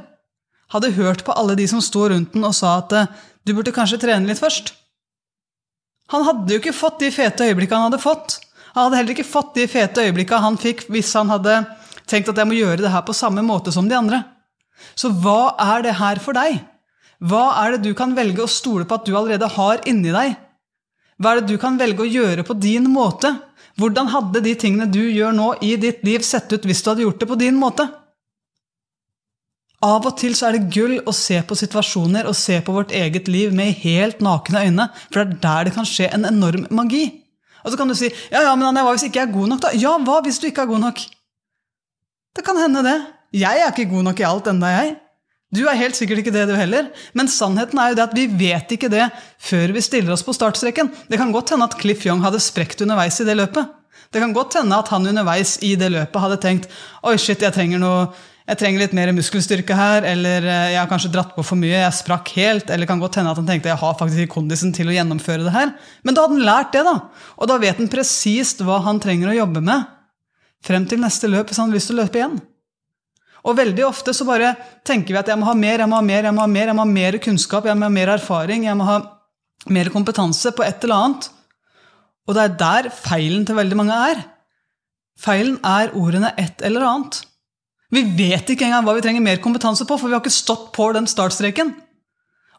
hadde 0.73 0.93
hørt 0.97 1.25
på 1.25 1.35
alle 1.37 1.57
de 1.57 1.65
som 1.69 1.81
sto 1.83 2.05
rundt 2.09 2.33
den 2.35 2.45
og 2.45 2.55
sa 2.57 2.77
at 2.79 2.93
eh, 2.97 3.11
du 3.45 3.53
burde 3.53 3.73
kanskje 3.75 3.99
trene 4.01 4.29
litt 4.29 4.41
først. 4.41 4.71
Han 6.13 6.25
hadde 6.27 6.53
jo 6.53 6.61
ikke 6.61 6.75
fått 6.75 7.01
de 7.01 7.11
fete 7.13 7.49
øyeblikkene 7.49 7.85
han 7.85 7.91
hadde 7.91 8.03
fått 8.03 8.39
han 8.73 8.87
hadde 8.87 8.99
heller 8.99 9.13
ikke 9.13 9.29
fått 9.29 9.53
de 9.57 9.67
fete 9.69 10.03
øyeblikkene 10.07 10.41
han 10.47 10.55
fikk 10.57 10.87
hvis 10.91 11.11
han 11.17 11.29
hadde 11.29 11.59
tenkt 12.09 12.29
at 12.31 12.39
jeg 12.41 12.49
må 12.49 12.57
gjøre 12.57 12.81
det 12.81 12.93
her 12.93 13.03
på 13.05 13.13
samme 13.15 13.43
måte 13.45 13.73
som 13.73 13.85
de 13.89 13.97
andre. 13.97 14.23
Så 14.97 15.11
hva 15.13 15.53
er 15.61 15.85
det 15.85 15.97
her 15.99 16.21
for 16.23 16.35
deg? 16.37 16.57
Hva 17.23 17.43
er 17.61 17.75
det 17.75 17.83
du 17.85 17.93
kan 17.97 18.15
velge 18.17 18.43
å 18.43 18.49
stole 18.49 18.87
på 18.89 18.97
at 18.97 19.05
du 19.05 19.13
allerede 19.13 19.51
har 19.53 19.85
inni 19.89 20.09
deg? 20.13 20.33
Hva 21.21 21.33
er 21.33 21.41
det 21.41 21.53
du 21.53 21.59
kan 21.61 21.77
velge 21.79 22.05
å 22.05 22.09
gjøre 22.09 22.45
på 22.47 22.55
din 22.57 22.87
måte? 22.91 23.33
Hvordan 23.79 24.11
hadde 24.13 24.43
de 24.45 24.53
tingene 24.59 24.89
du 24.89 25.01
gjør 25.01 25.33
nå 25.33 25.49
i 25.65 25.73
ditt 25.81 26.03
liv, 26.05 26.21
sett 26.25 26.51
ut 26.53 26.65
hvis 26.65 26.83
du 26.83 26.91
hadde 26.91 27.05
gjort 27.05 27.21
det 27.21 27.29
på 27.29 27.39
din 27.39 27.57
måte? 27.57 27.87
Av 29.83 30.05
og 30.07 30.13
til 30.19 30.35
så 30.37 30.47
er 30.47 30.55
det 30.55 30.69
gull 30.71 30.99
å 31.03 31.13
se 31.15 31.41
på 31.43 31.57
situasjoner 31.59 32.29
og 32.29 32.37
se 32.39 32.59
på 32.63 32.75
vårt 32.75 32.93
eget 32.95 33.27
liv 33.27 33.51
med 33.55 33.75
helt 33.81 34.21
nakne 34.23 34.61
øyne, 34.69 34.85
for 35.09 35.19
det 35.19 35.25
er 35.25 35.41
der 35.43 35.67
det 35.67 35.73
kan 35.75 35.89
skje 35.89 36.07
en 36.15 36.29
enorm 36.29 36.69
magi. 36.71 37.03
Og 37.63 37.73
så 37.73 37.79
kan 37.79 37.91
du 37.91 37.95
si 37.97 38.07
ja, 38.31 38.45
ja, 38.45 38.53
men 38.59 38.79
hva 38.79 38.93
hvis 38.93 39.07
ikke 39.09 39.19
jeg 39.21 39.27
er 39.27 39.35
god 39.35 39.51
nok, 39.53 39.63
da? 39.65 39.73
Ja, 39.75 39.97
hva 39.99 40.21
hvis 40.23 40.39
du 40.39 40.47
ikke 40.47 40.63
er 40.63 40.71
god 40.71 40.83
nok? 40.85 41.03
Det 42.33 42.45
kan 42.47 42.57
hende, 42.57 42.83
det. 42.85 42.97
Jeg 43.35 43.59
er 43.59 43.71
ikke 43.71 43.91
god 43.91 44.07
nok 44.07 44.21
i 44.21 44.27
alt 44.27 44.47
enda 44.51 44.71
jeg. 44.71 44.95
Du 45.53 45.61
er 45.67 45.77
helt 45.77 45.97
sikkert 45.97 46.23
ikke 46.23 46.33
det, 46.33 46.47
du 46.49 46.55
heller. 46.57 46.89
Men 47.13 47.29
sannheten 47.29 47.77
er 47.77 47.91
jo 47.91 47.99
det 47.99 48.07
at 48.07 48.17
vi 48.17 48.25
vet 48.25 48.73
ikke 48.73 48.89
det 48.89 49.05
før 49.43 49.75
vi 49.75 49.85
stiller 49.85 50.15
oss 50.15 50.25
på 50.25 50.33
startstreken. 50.33 50.89
Det 51.11 51.19
kan 51.21 51.33
godt 51.33 51.53
hende 51.53 51.67
at 51.69 51.77
Cliff 51.77 52.05
Young 52.07 52.23
hadde 52.25 52.41
sprekt 52.41 52.81
underveis 52.81 53.21
i 53.21 53.27
det 53.27 53.37
løpet. 53.37 53.69
Det 54.13 54.21
kan 54.21 54.33
godt 54.33 54.57
hende 54.59 54.77
at 54.77 54.89
han 54.93 55.05
underveis 55.09 55.57
i 55.65 55.75
det 55.77 55.89
løpet 55.93 56.21
hadde 56.21 56.41
tenkt 56.41 56.69
oi 57.05 57.15
shit, 57.21 57.41
jeg 57.41 57.53
trenger 57.53 57.81
noe 57.81 58.05
jeg 58.43 58.59
trenger 58.59 58.81
litt 58.81 58.95
mer 58.97 59.13
muskelstyrke 59.15 59.75
her, 59.77 60.03
eller 60.03 60.43
eh, 60.43 60.71
jeg 60.73 60.79
har 60.81 60.89
kanskje 60.91 61.13
dratt 61.13 61.29
på 61.31 61.45
for 61.47 61.55
mye, 61.55 61.77
jeg 61.77 61.95
sprakk 61.95 62.33
helt, 62.35 62.73
eller 62.75 62.89
kan 62.89 62.99
godt 62.99 63.15
hende 63.21 63.31
at 63.31 63.39
han 63.39 63.47
tenkte 63.47 63.71
jeg 63.71 63.79
har 63.79 63.93
faktisk 63.95 64.25
ikke 64.25 64.35
kondisen 64.35 64.73
til 64.75 64.91
å 64.91 64.95
gjennomføre 64.97 65.45
det 65.45 65.53
her. 65.55 65.71
Men 66.03 66.17
da 66.17 66.25
hadde 66.25 66.35
han 66.35 66.49
lært 66.49 66.73
det, 66.75 66.81
da. 66.83 66.97
Og 67.39 67.47
da 67.47 67.55
vet 67.63 67.79
han 67.79 67.91
presist 67.93 68.65
hva 68.67 68.81
han 68.83 68.99
trenger 69.03 69.31
å 69.31 69.37
jobbe 69.37 69.63
med 69.63 69.87
frem 70.63 70.83
til 70.91 70.99
neste 70.99 71.31
løp 71.31 71.47
hvis 71.47 71.61
han 71.61 71.71
har 71.71 71.79
lyst 71.79 71.91
til 71.91 71.95
å 71.95 72.03
løpe 72.03 72.19
igjen. 72.19 72.35
Og 73.43 73.57
veldig 73.57 73.83
ofte 73.85 74.13
så 74.15 74.25
bare 74.27 74.53
tenker 74.87 75.13
vi 75.13 75.19
at 75.19 75.29
jeg 75.31 75.39
må 75.39 75.49
ha 75.49 75.55
mer, 75.57 75.81
jeg 75.83 75.89
må 75.91 75.99
ha 75.99 76.05
mer, 76.05 76.29
jeg 76.29 76.35
må 76.35 76.45
ha 76.45 76.51
mer, 76.51 76.69
jeg 76.69 76.77
må 76.77 76.85
ha 76.85 76.91
mer 76.93 77.17
kunnskap, 77.23 77.67
jeg 77.67 77.75
må 77.79 77.89
ha 77.89 77.91
mer 77.91 78.13
erfaring, 78.15 78.67
jeg 78.69 78.79
må 78.79 78.87
ha 78.87 78.99
mer 79.73 79.91
kompetanse 79.91 80.53
på 80.55 80.63
et 80.63 80.85
eller 80.85 81.07
annet. 81.07 81.27
Og 82.23 82.37
det 82.37 82.45
er 82.45 82.55
der 82.61 82.89
feilen 82.95 83.43
til 83.47 83.59
veldig 83.59 83.79
mange 83.79 83.99
er. 84.13 84.23
Feilen 85.19 85.57
er 85.67 85.91
ordene 85.99 86.31
et 86.39 86.63
eller 86.63 86.87
annet. 86.87 87.19
Vi 87.93 88.01
vet 88.17 88.47
ikke 88.49 88.65
engang 88.65 88.87
hva 88.87 88.95
vi 88.97 89.03
trenger 89.05 89.23
mer 89.25 89.41
kompetanse 89.43 89.85
på, 89.85 89.97
for 89.99 90.09
vi 90.09 90.15
har 90.15 90.23
ikke 90.23 90.33
stått 90.33 90.71
på 90.75 90.87
den 90.95 91.09
startstreken. 91.09 91.75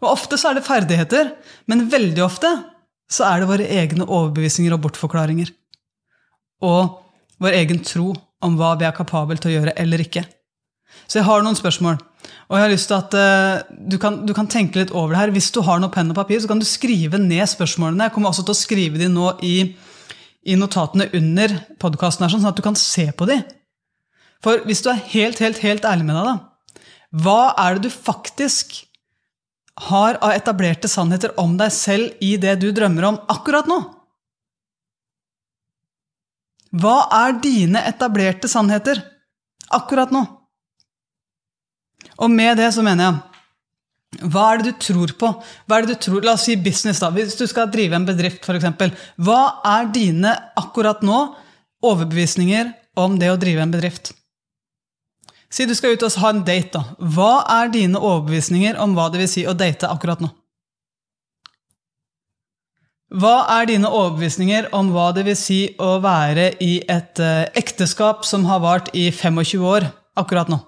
Og 0.03 0.12
Ofte 0.12 0.37
så 0.38 0.50
er 0.50 0.59
det 0.59 0.67
ferdigheter, 0.67 1.33
men 1.71 1.88
veldig 1.91 2.23
ofte 2.26 2.50
så 3.11 3.26
er 3.31 3.41
det 3.41 3.49
våre 3.49 3.67
egne 3.81 4.05
overbevisninger 4.05 4.75
og 4.76 4.85
bortforklaringer. 4.85 5.50
Og 6.64 7.00
vår 7.43 7.57
egen 7.59 7.81
tro 7.85 8.12
om 8.45 8.57
hva 8.59 8.75
vi 8.79 8.87
er 8.87 8.97
kapabel 8.97 9.41
til 9.41 9.50
å 9.50 9.55
gjøre 9.57 9.76
eller 9.81 10.05
ikke. 10.05 10.25
Så 11.09 11.21
jeg 11.21 11.26
har 11.26 11.45
noen 11.45 11.59
spørsmål. 11.59 11.99
Og 12.49 12.57
jeg 12.57 12.64
har 12.64 12.73
lyst 12.73 12.88
til 12.91 12.97
at 12.97 13.17
uh, 13.17 13.75
du, 13.91 13.97
kan, 14.00 14.21
du, 14.26 14.33
kan, 14.37 14.49
tenke 14.50 14.81
litt 14.81 14.93
over 14.95 15.14
det 15.14 15.21
her. 15.21 15.35
Hvis 15.35 15.50
du 15.55 15.61
har 15.64 15.81
noe 15.81 15.93
penn 15.93 16.12
og 16.12 16.19
papir, 16.19 16.41
så 16.41 16.50
kan 16.50 16.61
du 16.61 16.67
skrive 16.69 17.21
ned 17.21 17.45
spørsmålene. 17.50 18.09
Jeg 18.09 18.14
kommer 18.14 18.33
også 18.33 18.47
til 18.47 18.55
å 18.55 18.61
skrive 18.62 19.00
de 19.00 19.11
nå 19.12 19.35
i, 19.45 19.57
i 20.49 20.57
notatene 20.61 21.11
under 21.17 21.59
podkasten, 21.83 22.29
sånn 22.31 22.49
at 22.49 22.59
du 22.59 22.64
kan 22.64 22.79
se 22.79 23.11
på 23.17 23.29
de. 23.31 23.41
For 24.45 24.64
hvis 24.69 24.85
du 24.85 24.91
er 24.93 25.05
helt, 25.14 25.41
helt, 25.41 25.62
helt 25.64 25.87
ærlig 25.88 26.09
med 26.09 26.19
deg, 26.21 26.33
da, 26.33 26.83
hva 27.25 27.55
er 27.62 27.76
det 27.76 27.88
du 27.88 27.95
faktisk 27.95 28.83
har 29.88 30.19
av 30.23 30.35
etablerte 30.35 30.91
sannheter 30.91 31.35
om 31.41 31.57
deg 31.59 31.73
selv 31.75 32.23
i 32.23 32.35
det 32.41 32.57
du 32.62 32.69
drømmer 32.75 33.09
om 33.09 33.21
akkurat 33.33 33.69
nå? 33.71 33.81
Hva 36.75 36.97
er 37.23 37.37
dine 37.43 37.85
etablerte 37.87 38.50
sannheter 38.50 38.99
akkurat 39.75 40.11
nå? 40.14 40.25
Og 42.18 42.30
med 42.30 42.58
det 42.61 42.70
så 42.75 42.84
mener 42.84 43.08
jeg 43.08 43.23
hva 44.23 44.44
er 44.52 44.61
det 44.62 44.73
du 44.75 44.82
tror 44.82 45.14
på? 45.18 45.30
Hva 45.66 45.78
er 45.78 45.87
det 45.87 45.96
du 45.96 46.02
tror? 46.06 46.25
La 46.26 46.37
oss 46.37 46.44
si 46.46 46.56
business, 46.61 47.00
da. 47.02 47.11
Hvis 47.11 47.34
du 47.38 47.46
skal 47.50 47.70
drive 47.73 47.96
en 47.99 48.06
bedrift, 48.06 48.44
f.eks. 48.46 49.00
Hva 49.18 49.40
er 49.66 49.88
dine 49.94 50.34
akkurat 50.61 51.02
nå 51.02 51.20
overbevisninger 51.84 52.70
om 53.00 53.18
det 53.20 53.32
å 53.32 53.40
drive 53.40 53.64
en 53.64 53.75
bedrift? 53.75 54.12
Si 55.54 55.66
du 55.66 55.75
skal 55.76 55.94
ut 55.94 56.06
og 56.06 56.16
ha 56.23 56.30
en 56.34 56.44
date. 56.46 56.78
da. 56.78 57.11
Hva 57.14 57.44
er 57.61 57.75
dine 57.75 58.00
overbevisninger 58.00 58.78
om 58.82 58.96
hva 58.96 59.11
det 59.12 59.23
vil 59.23 59.30
si 59.30 59.46
å 59.46 59.54
date 59.54 59.90
akkurat 59.90 60.23
nå? 60.23 60.30
Hva 63.14 63.44
er 63.61 63.68
dine 63.70 63.87
overbevisninger 63.87 64.73
om 64.75 64.88
hva 64.90 65.12
det 65.14 65.23
vil 65.28 65.37
si 65.38 65.61
å 65.78 66.00
være 66.02 66.49
i 66.64 66.80
et 66.90 67.20
uh, 67.23 67.46
ekteskap 67.54 68.25
som 68.26 68.46
har 68.49 68.62
vart 68.64 68.90
i 68.90 69.06
25 69.14 69.62
år 69.62 69.87
akkurat 70.18 70.50
nå? 70.50 70.58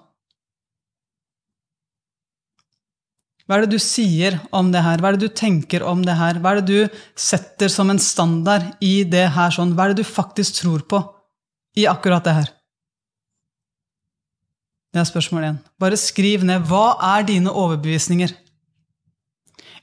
Hva 3.47 3.55
er 3.55 3.63
det 3.63 3.77
du 3.77 3.81
sier 3.81 4.35
om 4.51 4.73
det 4.73 4.81
her? 4.83 4.99
Hva 4.99 5.13
er 5.13 5.17
det 5.17 5.29
du 5.29 5.35
tenker 5.39 5.85
om 5.87 6.01
det 6.03 6.17
her? 6.19 6.41
Hva 6.43 6.51
er 6.51 6.59
det 6.59 6.67
du 6.67 6.99
setter 7.15 7.71
som 7.71 7.89
en 7.89 8.01
standard 8.01 8.73
i 8.83 9.05
det 9.07 9.29
her 9.37 9.53
sånn? 9.55 9.71
Hva 9.75 9.87
er 9.87 9.95
det 9.95 10.03
du 10.03 10.09
faktisk 10.09 10.59
tror 10.59 10.83
på 10.83 10.99
i 11.79 11.87
akkurat 11.87 12.27
det 12.27 12.35
her? 12.41 12.51
Det 14.91 14.99
er 14.99 15.07
spørsmål 15.07 15.47
én. 15.47 15.61
Bare 15.79 15.99
skriv 15.99 16.43
ned 16.47 16.67
hva 16.67 16.97
er 17.15 17.23
dine 17.27 17.53
overbevisninger. 17.53 18.33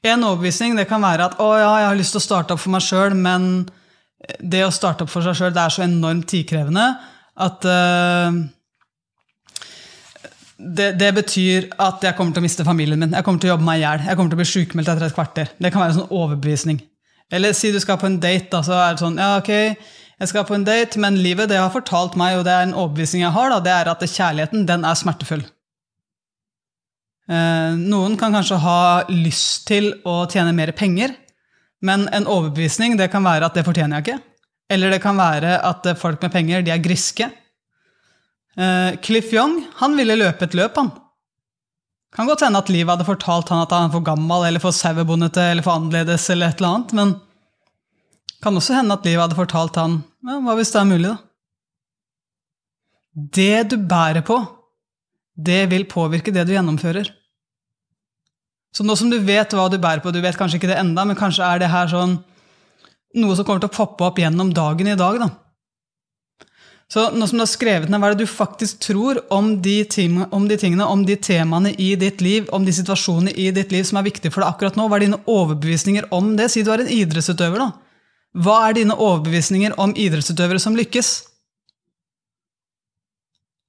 En 0.05 0.27
overbevisning 0.29 0.77
det 0.77 0.89
kan 0.91 1.01
være 1.01 1.31
at 1.31 1.41
å 1.41 1.49
ja, 1.57 1.71
jeg 1.81 1.89
har 1.89 1.97
lyst 1.97 2.13
til 2.17 2.21
å 2.21 2.27
starte 2.27 2.53
opp 2.57 2.61
for 2.61 2.75
meg 2.75 2.85
sjøl, 2.85 3.17
men 3.17 3.65
det 4.41 4.65
å 4.67 4.73
starte 4.73 5.07
opp 5.07 5.13
for 5.13 5.25
seg 5.25 5.39
sjøl 5.39 5.57
er 5.57 5.73
så 5.73 5.85
enormt 5.87 6.29
tidkrevende 6.33 6.85
at 7.45 7.65
uh, 7.65 8.37
det, 10.59 10.93
det, 11.01 11.11
betyr 11.17 11.67
at 11.83 12.05
jeg 12.05 12.15
kommer 12.17 12.35
til 12.35 12.43
å 12.43 12.47
miste 12.47 12.67
familien 12.67 13.01
min. 13.01 13.15
Jeg 13.17 13.27
kommer 13.27 13.43
til 13.43 13.51
å 13.51 13.55
jobbe 13.55 13.67
meg 13.67 13.81
i 13.81 13.85
hjel. 13.85 14.05
Jeg 14.07 14.19
kommer 14.19 14.31
til 14.31 14.39
å 14.39 14.43
bli 14.43 14.51
sjukmeldt 14.51 14.91
etter 14.93 15.07
et 15.09 15.17
kvarter. 15.17 15.51
Det 15.59 15.73
kan 15.73 15.83
være 15.83 15.95
en 15.95 15.99
sånn 16.03 16.15
overbevisning. 16.15 16.79
Eller 17.35 17.57
si 17.57 17.73
du 17.75 17.81
skal 17.83 17.99
på 17.99 18.07
en 18.07 18.21
date, 18.23 18.51
da, 18.53 18.61
så 18.63 18.77
er 18.79 18.95
det 18.95 19.03
sånn 19.03 19.19
ja, 19.19 19.33
ok, 19.41 19.51
jeg 20.21 20.31
skal 20.31 20.47
på 20.47 20.55
en 20.55 20.67
date, 20.67 21.01
men 21.03 21.19
livet 21.19 21.51
det 21.51 21.59
har 21.59 21.73
fortalt 21.75 22.15
meg, 22.21 22.39
og 22.39 22.45
det 22.47 22.53
er 22.55 22.69
en 22.69 22.77
overbevisning 22.77 23.25
jeg 23.25 23.35
har, 23.35 23.51
da, 23.51 23.59
det 23.65 23.73
er 23.75 23.91
at 23.91 24.05
kjærligheten 24.07 24.67
den 24.69 24.87
er 24.87 24.99
smertefull. 24.99 25.43
Eh, 27.25 27.75
noen 27.81 28.19
kan 28.21 28.37
kanskje 28.37 28.61
ha 28.63 28.79
lyst 29.11 29.65
til 29.71 29.91
å 30.07 30.23
tjene 30.31 30.55
mer 30.55 30.75
penger, 30.77 31.17
men 31.85 32.07
en 32.15 32.29
overbevisning 32.31 32.99
det 33.01 33.11
kan 33.13 33.25
være 33.27 33.49
at 33.49 33.57
det 33.59 33.65
fortjener 33.67 33.99
jeg 33.99 34.07
ikke. 34.07 34.21
Eller 34.73 34.95
det 34.95 35.03
kan 35.05 35.19
være 35.19 35.59
at 35.67 35.89
folk 36.01 36.23
med 36.25 36.33
penger 36.33 36.63
de 36.65 36.73
er 36.73 36.85
griske. 36.85 37.29
Eh, 38.55 38.97
Cliff 39.03 39.33
Young 39.35 39.59
han 39.81 39.97
ville 39.99 40.17
løpe 40.19 40.47
et 40.47 40.55
løp, 40.55 40.77
han. 40.79 40.93
Kan 42.15 42.29
godt 42.31 42.45
hende 42.47 42.61
at 42.63 42.71
livet 42.71 42.93
hadde 42.93 43.09
fortalt 43.09 43.51
han 43.51 43.65
at 43.65 43.73
han 43.75 43.89
er 43.89 43.95
for 43.95 44.07
gammel 44.07 44.47
eller 44.47 44.63
for 44.63 44.75
sauebondete 44.75 45.43
eller 45.51 45.67
for 45.67 45.81
annerledes, 45.81 46.29
eller 46.31 46.53
et 46.53 46.61
eller 46.61 46.77
annet, 46.77 46.95
men 46.95 47.15
kan 48.45 48.55
også 48.55 48.77
hende 48.77 48.95
at 48.95 49.07
livet 49.09 49.25
hadde 49.25 49.39
fortalt 49.39 49.81
han 49.81 50.03
ja, 50.25 50.39
hva 50.45 50.55
hvis 50.59 50.71
det 50.73 50.81
er 50.81 50.89
mulig, 50.89 51.11
da? 51.11 51.17
Det 53.15 53.59
du 53.71 53.77
bærer 53.79 54.23
på, 54.27 54.39
det 55.35 55.65
vil 55.71 55.87
påvirke 55.91 56.33
det 56.35 56.47
du 56.47 56.55
gjennomfører. 56.55 57.11
Så 58.75 58.87
nå 58.87 58.97
som 58.99 59.11
du 59.11 59.21
vet 59.23 59.55
hva 59.55 59.69
du 59.71 59.77
bærer 59.79 60.03
på, 60.03 60.11
du 60.11 60.23
vet 60.23 60.39
kanskje 60.39 60.59
ikke 60.59 60.71
det 60.71 60.79
enda, 60.81 61.05
men 61.07 61.19
kanskje 61.19 61.47
er 61.47 61.63
det 61.63 61.71
her 61.71 61.91
sånn 61.91 62.17
noe 63.15 63.37
som 63.39 63.47
kommer 63.47 63.63
til 63.63 63.71
å 63.71 63.77
poppe 63.77 64.07
opp 64.07 64.19
gjennom 64.19 64.51
dagen 64.55 64.91
i 64.91 64.99
dag, 64.99 65.21
da. 65.23 65.29
Så 66.93 67.09
nå 67.17 67.27
som 67.27 67.41
du 67.41 67.43
har 67.43 67.51
skrevet 67.51 67.91
ned, 67.91 67.99
hva 68.01 68.11
er 68.11 68.15
det 68.15 68.27
du 68.27 68.31
faktisk 68.31 68.83
tror 68.85 69.19
om 69.33 69.55
de, 69.65 69.79
tingene, 69.91 70.29
om 70.37 70.45
de 70.49 70.59
tingene, 70.61 70.87
om 70.87 71.03
de 71.07 71.17
temaene 71.17 71.73
i 71.81 71.95
ditt 71.99 72.21
liv, 72.23 72.47
om 72.55 72.67
de 72.67 72.75
situasjonene 72.77 73.33
i 73.41 73.49
ditt 73.57 73.73
liv 73.75 73.87
som 73.89 73.99
er 73.99 74.07
viktige 74.07 74.35
for 74.35 74.45
deg 74.45 74.53
akkurat 74.53 74.77
nå? 74.79 74.87
Hva 74.89 75.01
er 75.01 75.07
dine 75.07 75.21
overbevisninger 75.31 76.11
om 76.15 76.35
det? 76.39 76.51
Si 76.53 76.63
du 76.63 76.71
er 76.75 76.85
en 76.85 76.93
idrettsutøver, 76.93 77.65
da. 77.65 77.71
Hva 78.45 78.59
er 78.69 78.77
dine 78.79 78.97
overbevisninger 78.99 79.79
om 79.81 79.95
idrettsutøvere 79.97 80.61
som 80.63 80.77
lykkes? 80.79 81.15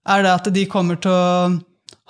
Er 0.06 0.26
det 0.26 0.34
at 0.36 0.50
de 0.54 0.68
kommer 0.70 1.00
til 1.02 1.14
å 1.14 1.56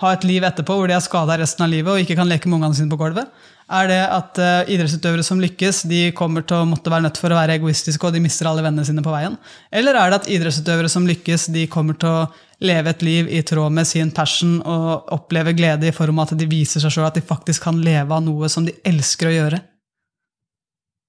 ha 0.04 0.12
et 0.12 0.26
liv 0.28 0.44
etterpå 0.44 0.76
hvor 0.76 0.90
de 0.92 0.96
er 0.98 1.04
skada 1.04 1.38
resten 1.40 1.64
av 1.64 1.72
livet 1.72 1.94
og 1.94 2.02
ikke 2.04 2.18
kan 2.20 2.28
leke 2.28 2.50
med 2.50 2.60
ungene 2.60 2.76
sine 2.76 2.92
på 2.92 3.00
gulvet? 3.00 3.30
Er 3.66 3.88
det 3.90 4.02
at 4.14 4.38
uh, 4.38 4.68
idrettsutøvere 4.70 5.24
som 5.26 5.40
lykkes, 5.42 5.82
de 5.90 6.12
kommer 6.14 6.44
til 6.46 6.60
å 6.62 6.68
måtte 6.70 6.92
være 6.94 7.08
nødt 7.08 7.18
for 7.18 7.34
å 7.34 7.38
være 7.40 7.56
egoistiske 7.58 8.06
og 8.06 8.14
de 8.14 8.22
mister 8.22 8.46
alle 8.46 8.62
vennene 8.62 8.86
sine 8.86 9.02
på 9.02 9.14
veien? 9.14 9.40
Eller 9.74 9.98
er 9.98 10.12
det 10.12 10.20
at 10.20 10.30
idrettsutøvere 10.30 10.92
som 10.92 11.08
lykkes, 11.10 11.48
de 11.56 11.64
kommer 11.72 11.98
til 11.98 12.12
å 12.12 12.28
leve 12.62 12.94
et 12.94 13.02
liv 13.06 13.32
i 13.34 13.42
tråd 13.42 13.74
med 13.74 13.90
sin 13.90 14.14
passion 14.14 14.60
og 14.62 15.10
oppleve 15.18 15.56
glede 15.58 15.90
i 15.90 15.96
form 15.96 16.22
av 16.22 16.30
at 16.30 16.38
de 16.38 16.50
viser 16.50 16.84
seg 16.84 16.94
sjøl 16.94 17.08
at 17.10 17.18
de 17.18 17.26
faktisk 17.26 17.66
kan 17.66 17.82
leve 17.82 18.14
av 18.14 18.22
noe 18.24 18.52
som 18.54 18.70
de 18.70 18.76
elsker 18.86 19.32
å 19.32 19.36
gjøre? 19.40 19.62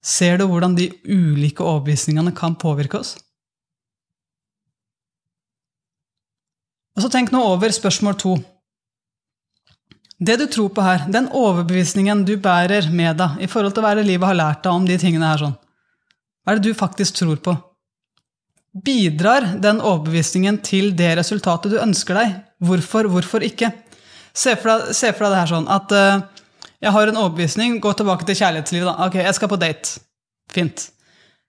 Ser 0.07 0.41
du 0.41 0.47
hvordan 0.49 0.73
de 0.77 0.89
ulike 1.05 1.61
overbevisningene 1.61 2.33
kan 2.33 2.57
påvirke 2.57 3.03
oss? 3.03 3.15
Og 6.97 7.05
så 7.05 7.13
Tenk 7.13 7.29
nå 7.29 7.43
over 7.45 7.69
spørsmål 7.69 8.17
to. 8.17 8.37
Det 10.17 10.37
du 10.41 10.47
tror 10.49 10.69
på 10.73 10.81
her, 10.81 11.05
den 11.13 11.27
overbevisningen 11.29 12.23
du 12.25 12.37
bærer 12.41 12.89
med 12.89 13.19
deg 13.19 13.41
i 13.45 13.49
forhold 13.49 13.75
til 13.75 13.85
hva 13.85 13.93
livet 13.99 14.25
har 14.25 14.37
lært 14.37 14.63
deg 14.65 14.73
om 14.73 14.85
de 14.87 14.97
tingene 14.97 15.29
her, 15.29 15.43
sånn. 15.43 15.57
hva 16.41 16.53
er 16.53 16.59
det 16.59 16.71
du 16.71 16.77
faktisk 16.77 17.19
tror 17.19 17.37
på? 17.37 17.53
Bidrar 18.85 19.53
den 19.61 19.79
overbevisningen 19.81 20.57
til 20.65 20.91
det 20.97 21.15
resultatet 21.19 21.73
du 21.73 21.77
ønsker 21.81 22.17
deg? 22.17 22.33
Hvorfor, 22.65 23.09
hvorfor 23.13 23.45
ikke? 23.45 23.71
Se 24.33 24.55
for 24.57 24.73
deg, 24.73 24.97
se 24.97 25.13
for 25.13 25.25
deg 25.25 25.33
det 25.33 25.41
her 25.43 25.53
sånn 25.53 25.69
at 25.73 25.93
uh, 25.93 26.25
jeg 26.83 26.93
har 26.93 27.09
en 27.09 27.17
overbevisning. 27.23 27.79
Gå 27.81 27.93
tilbake 27.97 28.25
til 28.27 28.37
kjærlighetslivet. 28.37 28.89
da. 28.89 29.07
Ok, 29.07 29.17
jeg 29.21 29.37
skal 29.37 29.49
på 29.49 29.57
date. 29.61 29.97
Fint. 30.53 30.89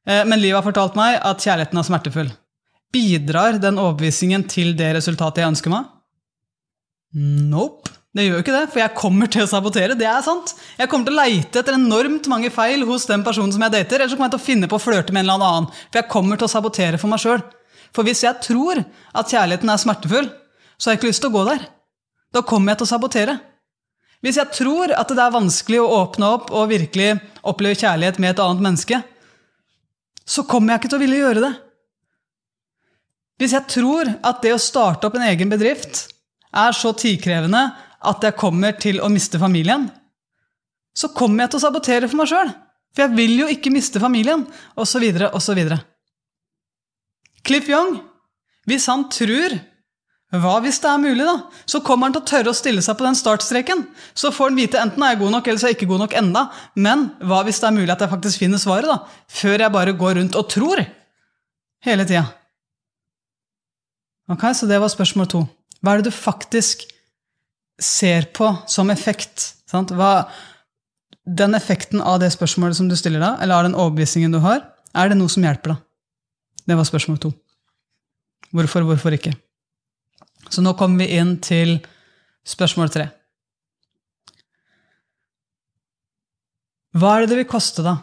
Uh, 0.08 0.25
men 0.28 0.40
livet 0.40 0.60
har 0.60 0.64
fortalt 0.64 0.96
meg 0.96 1.18
at 1.20 1.44
kjærligheten 1.44 1.80
er 1.80 1.88
smertefull. 1.88 2.32
Bidrar 2.92 3.60
den 3.60 3.80
overbevisningen 3.80 4.46
til 4.48 4.72
det 4.76 4.94
resultatet 4.96 5.42
jeg 5.42 5.52
ønsker 5.52 5.75
meg? 5.75 5.88
Nope. 7.52 7.98
Det 8.18 8.25
gjør 8.26 8.34
jo 8.34 8.42
ikke 8.42 8.54
det, 8.56 8.68
for 8.72 8.80
jeg 8.82 8.98
kommer 8.98 9.28
til 9.30 9.44
å 9.44 9.50
sabotere. 9.50 9.94
Det 9.94 10.06
er 10.10 10.22
sant. 10.26 10.50
Jeg 10.75 10.90
kommer 10.90 11.06
til 11.06 11.14
å 11.14 11.20
leite 11.20 11.60
etter 11.60 11.76
enormt 11.76 12.26
mange 12.30 12.50
feil 12.50 12.82
hos 12.88 13.06
den 13.06 13.22
personen 13.22 13.54
som 13.54 13.62
jeg 13.62 13.76
dater, 13.76 14.00
eller 14.00 14.10
så 14.10 14.18
kommer 14.18 14.26
jeg 14.26 14.34
til 14.34 14.42
å 14.42 14.46
finne 14.48 14.70
på 14.70 14.75
å 14.75 14.82
flørte 14.82 15.14
med 15.14 15.22
en 15.22 15.28
eller 15.28 15.46
annen. 15.46 15.68
For 15.87 16.00
jeg 16.00 16.10
kommer 16.10 16.40
til 16.40 16.48
å 16.48 16.50
sabotere 16.50 16.98
for 16.98 17.12
meg 17.12 17.22
sjøl. 17.22 17.44
For 17.94 18.08
hvis 18.08 18.25
jeg 18.26 18.42
tror 18.42 18.82
at 18.82 19.30
kjærligheten 19.30 19.70
er 19.70 19.82
smertefull, 19.84 20.32
så 20.75 20.90
har 20.90 20.96
jeg 20.96 21.00
ikke 21.00 21.12
lyst 21.12 21.22
til 21.22 21.30
å 21.30 21.37
gå 21.37 21.46
der. 21.46 21.62
Da 22.34 22.42
kommer 22.42 22.75
jeg 22.75 22.80
til 22.80 22.88
å 22.88 22.92
sabotere. 22.96 23.38
Hvis 24.26 24.42
jeg 24.42 24.54
tror 24.56 24.98
at 24.98 25.14
det 25.14 25.22
er 25.22 25.38
vanskelig 25.38 25.78
å 25.78 25.88
åpne 26.02 26.34
opp 26.40 26.50
og 26.50 26.72
virkelig 26.75 27.20
oppleve 27.46 27.78
kjærlighet 27.78 28.18
med 28.18 28.34
et 28.34 28.42
annet 28.42 28.66
menneske, 28.66 29.02
så 30.26 30.42
kommer 30.42 30.75
jeg 30.75 30.82
ikke 30.82 30.90
til 30.90 30.98
å 30.98 31.04
ville 31.06 31.22
gjøre 31.22 31.44
det. 31.46 31.56
Hvis 33.38 33.54
jeg 33.54 33.70
tror 33.70 34.10
at 34.10 34.42
det 34.42 34.56
å 34.56 34.62
starte 34.62 35.06
opp 35.06 35.14
en 35.14 35.30
egen 35.30 35.54
bedrift 35.54 36.08
er 36.50 36.75
så 36.75 36.90
tidkrevende 36.98 37.68
at 37.99 38.25
jeg 38.25 38.38
kommer 38.38 38.76
til 38.78 39.00
å 39.02 39.11
miste 39.11 39.40
familien, 39.40 39.88
så 40.97 41.11
kommer 41.14 41.45
jeg 41.45 41.52
til 41.52 41.61
å 41.61 41.67
sabotere 41.67 42.11
for 42.11 42.21
meg 42.21 42.31
sjøl. 42.31 42.52
For 42.95 43.05
jeg 43.05 43.17
vil 43.17 43.35
jo 43.43 43.49
ikke 43.52 43.73
miste 43.75 44.00
familien, 44.02 44.47
osv., 44.78 45.05
osv. 45.31 45.61
Cliff 47.47 47.69
Young, 47.71 47.99
hvis 48.69 48.88
han 48.90 49.07
tror 49.12 49.59
hva 50.28 50.59
hvis 50.61 50.76
det 50.85 50.88
er 50.90 51.00
mulig, 51.00 51.25
da? 51.25 51.37
Så 51.64 51.81
kommer 51.81 52.09
han 52.09 52.12
til 52.12 52.21
å 52.21 52.28
tørre 52.28 52.52
å 52.52 52.57
stille 52.57 52.83
seg 52.85 52.99
på 52.99 53.07
den 53.07 53.17
startstreken. 53.17 53.87
Så 54.12 54.28
får 54.35 54.50
han 54.50 54.59
vite 54.61 54.81
enten 54.83 55.05
er 55.05 55.14
jeg 55.14 55.23
god 55.23 55.33
nok, 55.38 55.47
eller 55.49 55.61
så 55.61 55.69
er 55.69 55.73
jeg 55.73 55.78
ikke 55.78 55.88
god 55.95 56.02
nok 56.05 56.17
enda. 56.21 56.43
Men 56.76 57.07
hva 57.25 57.38
hvis 57.47 57.61
det 57.62 57.69
er 57.71 57.76
mulig 57.78 57.95
at 57.95 58.05
jeg 58.05 58.12
faktisk 58.12 58.43
finner 58.43 58.61
svaret, 58.61 58.90
da? 58.90 58.99
Før 59.25 59.64
jeg 59.64 59.73
bare 59.73 59.97
går 59.97 60.19
rundt 60.21 60.37
og 60.37 60.50
tror 60.52 60.83
hele 61.88 62.05
tida. 62.05 62.26
Ok, 64.28 64.45
Så 64.52 64.69
det 64.69 64.83
var 64.83 64.93
spørsmål 64.93 65.31
to. 65.33 65.43
Hva 65.81 65.95
er 65.95 66.02
det 66.02 66.11
du 66.11 66.17
faktisk 66.19 66.85
ser 67.78 68.30
på 68.35 68.50
som 68.66 68.90
effekt? 68.90 69.54
Hva, 69.73 70.28
den 71.25 71.54
effekten 71.54 72.00
av 72.00 72.20
det 72.23 72.30
spørsmålet 72.35 72.78
som 72.78 72.88
du 72.88 72.97
stiller 72.99 73.23
da, 73.23 73.35
eller 73.42 73.58
av 73.58 73.68
den 73.68 73.76
overbevisningen 73.78 74.35
du 74.35 74.40
har, 74.44 74.64
er 74.97 75.11
det 75.11 75.18
noe 75.18 75.30
som 75.32 75.44
hjelper 75.44 75.75
deg? 75.75 75.85
Det 76.68 76.76
var 76.76 76.88
spørsmål 76.88 77.20
to. 77.23 77.32
Hvorfor, 78.52 78.85
hvorfor 78.88 79.14
ikke? 79.16 79.35
Så 80.49 80.64
nå 80.64 80.75
kommer 80.78 81.04
vi 81.04 81.18
inn 81.20 81.37
til 81.44 81.78
spørsmål 82.49 82.92
tre. 82.92 83.08
Hva 86.99 87.14
er 87.14 87.25
det 87.25 87.32
det 87.32 87.40
vil 87.42 87.50
koste, 87.50 87.85
da, 87.85 87.99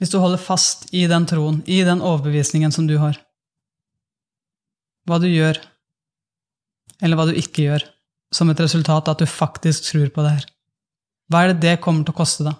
hvis 0.00 0.10
du 0.10 0.18
holder 0.20 0.40
fast 0.40 0.88
i 0.96 1.04
den 1.10 1.26
troen, 1.28 1.60
i 1.68 1.82
den 1.86 2.00
overbevisningen 2.00 2.72
som 2.74 2.88
du 2.88 2.96
har? 3.00 3.18
Hva 5.08 5.20
du 5.20 5.28
gjør, 5.28 5.60
eller 7.04 7.18
hva 7.18 7.28
du 7.28 7.36
ikke 7.36 7.68
gjør, 7.68 7.84
som 8.32 8.50
et 8.50 8.60
resultat 8.60 9.08
av 9.08 9.16
at 9.16 9.22
du 9.22 9.26
faktisk 9.26 9.88
tror 9.90 10.10
på 10.12 10.24
det 10.24 10.34
her. 10.36 10.46
Hva 11.28 11.44
er 11.44 11.52
det 11.52 11.62
det 11.64 11.80
kommer 11.84 12.04
til 12.04 12.14
å 12.14 12.18
koste, 12.18 12.44
da? 12.48 12.54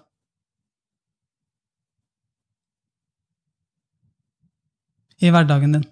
I 5.18 5.32
hverdagen 5.34 5.72
din. 5.74 5.86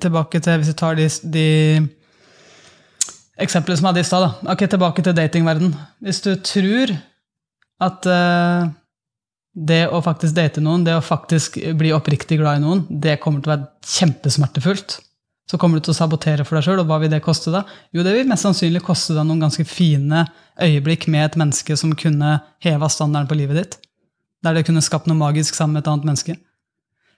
Tilbake 0.00 0.40
til, 0.40 0.56
Hvis 0.58 0.68
vi 0.72 0.72
tar 0.72 0.96
de, 0.98 1.08
de 1.32 1.48
eksemplene 3.44 3.76
som 3.76 3.86
jeg 3.86 3.92
hadde 3.92 4.00
i 4.00 4.08
stad. 4.08 4.24
Ok, 4.50 4.64
tilbake 4.70 5.02
til 5.02 5.16
datingverden. 5.16 5.74
Hvis 6.00 6.20
du 6.24 6.34
tror 6.40 6.94
at 7.84 8.06
uh, 8.08 8.72
det 9.54 9.84
å 9.86 10.02
faktisk 10.02 10.34
date 10.34 10.62
noen, 10.62 10.84
det 10.86 10.96
å 10.98 11.02
faktisk 11.04 11.60
bli 11.78 11.92
oppriktig 11.94 12.40
glad 12.40 12.58
i 12.58 12.64
noen, 12.64 12.84
det 12.90 13.20
kommer 13.22 13.42
til 13.42 13.52
å 13.52 13.54
være 13.54 13.92
kjempesmertefullt. 13.94 14.98
Så 15.50 15.58
kommer 15.60 15.78
du 15.78 15.84
til 15.84 15.92
å 15.92 15.98
sabotere 15.98 16.46
for 16.46 16.56
deg 16.56 16.66
sjøl, 16.66 16.80
og 16.82 16.88
hva 16.88 16.98
vil 17.02 17.12
det 17.12 17.20
koste 17.24 17.52
deg? 17.52 17.68
Jo, 17.94 18.02
det 18.02 18.14
vil 18.16 18.26
mest 18.30 18.46
sannsynlig 18.46 18.82
koste 18.82 19.14
deg 19.14 19.26
noen 19.28 19.44
ganske 19.44 19.66
fine 19.68 20.24
øyeblikk 20.64 21.06
med 21.12 21.26
et 21.26 21.38
menneske 21.38 21.76
som 21.78 21.92
kunne 21.98 22.38
heva 22.64 22.88
standarden 22.90 23.30
på 23.30 23.38
livet 23.38 23.60
ditt. 23.60 23.78
Der 24.44 24.56
det 24.56 24.64
kunne 24.66 24.82
skapt 24.84 25.06
noe 25.08 25.20
magisk 25.20 25.56
sammen 25.56 25.76
med 25.76 25.84
et 25.84 25.92
annet 25.92 26.08
menneske. 26.08 26.36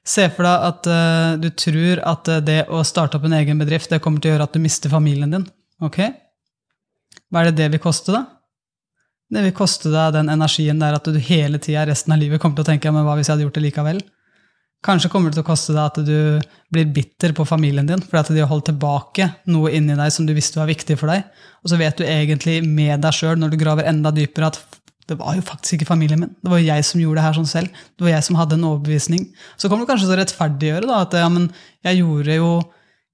Se 0.06 0.28
for 0.34 0.46
deg 0.46 0.66
at 0.68 0.90
uh, 0.90 1.32
du 1.40 1.48
tror 1.54 2.02
at 2.06 2.28
uh, 2.30 2.42
det 2.44 2.60
å 2.70 2.82
starte 2.86 3.18
opp 3.18 3.26
en 3.26 3.38
egen 3.38 3.58
bedrift 3.62 3.90
det 3.90 4.02
kommer 4.02 4.22
til 4.22 4.30
å 4.30 4.36
gjøre 4.36 4.50
at 4.50 4.54
du 4.54 4.62
mister 4.62 4.92
familien 4.92 5.32
din. 5.32 5.46
Ok? 5.82 6.02
Hva 7.30 7.42
er 7.42 7.50
det 7.50 7.58
det 7.62 7.72
vil 7.74 7.82
koste, 7.82 8.14
da? 8.14 8.35
Det 9.32 9.42
vil 9.42 9.56
koste 9.56 9.90
deg 9.90 10.14
den 10.14 10.30
energien 10.30 10.78
der 10.78 10.98
at 10.98 11.08
du 11.10 11.18
hele 11.18 11.58
tida 11.62 11.86
resten 11.88 12.14
av 12.14 12.20
livet 12.20 12.40
kommer 12.42 12.60
til 12.60 12.66
å 12.66 12.70
tenke 12.70 12.92
men 12.94 13.06
hva 13.06 13.16
hvis 13.18 13.26
jeg 13.26 13.34
hadde 13.34 13.46
gjort 13.48 13.58
det 13.58 13.64
likevel? 13.64 14.04
Kanskje 14.86 15.10
kommer 15.10 15.32
det 15.32 15.38
til 15.38 15.42
å 15.42 15.48
koste 15.48 15.74
deg 15.74 15.82
at 15.82 15.98
du 16.06 16.46
blir 16.70 16.90
bitter 16.94 17.32
på 17.34 17.46
familien 17.48 17.88
din 17.88 18.02
fordi 18.04 18.20
at 18.20 18.32
de 18.36 18.42
har 18.44 18.50
holdt 18.52 18.68
tilbake 18.70 19.26
noe 19.50 19.72
inni 19.74 19.96
deg 19.98 20.12
som 20.14 20.28
du 20.28 20.34
visste 20.36 20.60
var 20.60 20.70
viktig 20.70 20.98
for 21.00 21.10
deg. 21.10 21.24
Og 21.64 21.72
så 21.72 21.80
vet 21.80 21.98
du 21.98 22.06
egentlig 22.06 22.60
med 22.62 23.02
deg 23.02 23.16
sjøl, 23.16 23.34
når 23.40 23.54
du 23.54 23.58
graver 23.58 23.88
enda 23.90 24.12
dypere, 24.14 24.52
at 24.52 24.82
det 25.10 25.18
var 25.18 25.36
jo 25.38 25.42
faktisk 25.46 25.76
ikke 25.76 25.88
familien 25.88 26.20
min. 26.22 26.32
Det 26.42 26.50
var 26.50 26.60
jo 26.62 26.68
jeg 26.68 26.86
som 26.86 27.02
gjorde 27.02 27.20
det 27.20 27.26
her 27.26 27.36
sånn 27.38 27.50
selv. 27.50 27.82
Det 27.94 28.06
var 28.06 28.14
jeg 28.16 28.26
som 28.26 28.38
hadde 28.38 28.56
en 28.58 28.68
overbevisning. 28.70 29.28
Så 29.58 29.70
kommer 29.70 29.86
du 29.86 29.90
kanskje 29.90 30.08
til 30.08 30.16
å 30.16 30.20
rettferdiggjøre 30.20 30.88
da, 30.90 31.02
at 31.02 31.14
ja, 31.18 31.28
men 31.30 31.50
jeg 31.86 32.00
gjorde 32.00 32.38
jo 32.38 32.48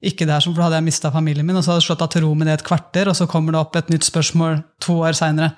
ikke 0.02 0.26
det 0.26 0.34
her 0.34 0.44
sånn, 0.44 0.54
for 0.54 0.62
da 0.62 0.68
hadde 0.70 0.80
jeg 0.80 0.88
mista 0.88 1.12
familien 1.14 1.46
min, 1.46 1.58
og 1.58 1.64
så 1.64 1.72
hadde 1.72 1.82
jeg 1.84 1.88
slått 1.90 2.04
av 2.04 2.12
til 2.12 2.24
ro 2.24 2.32
med 2.34 2.48
det 2.48 2.56
et 2.58 2.64
kvarter, 2.66 3.10
og 3.12 3.16
så 3.16 3.28
kommer 3.30 3.54
det 3.54 3.60
opp 3.60 3.76
et 3.78 3.92
nytt 3.92 4.08
spørsmål 4.08 4.62
to 4.82 4.96
år 5.04 5.16
seinere. 5.16 5.52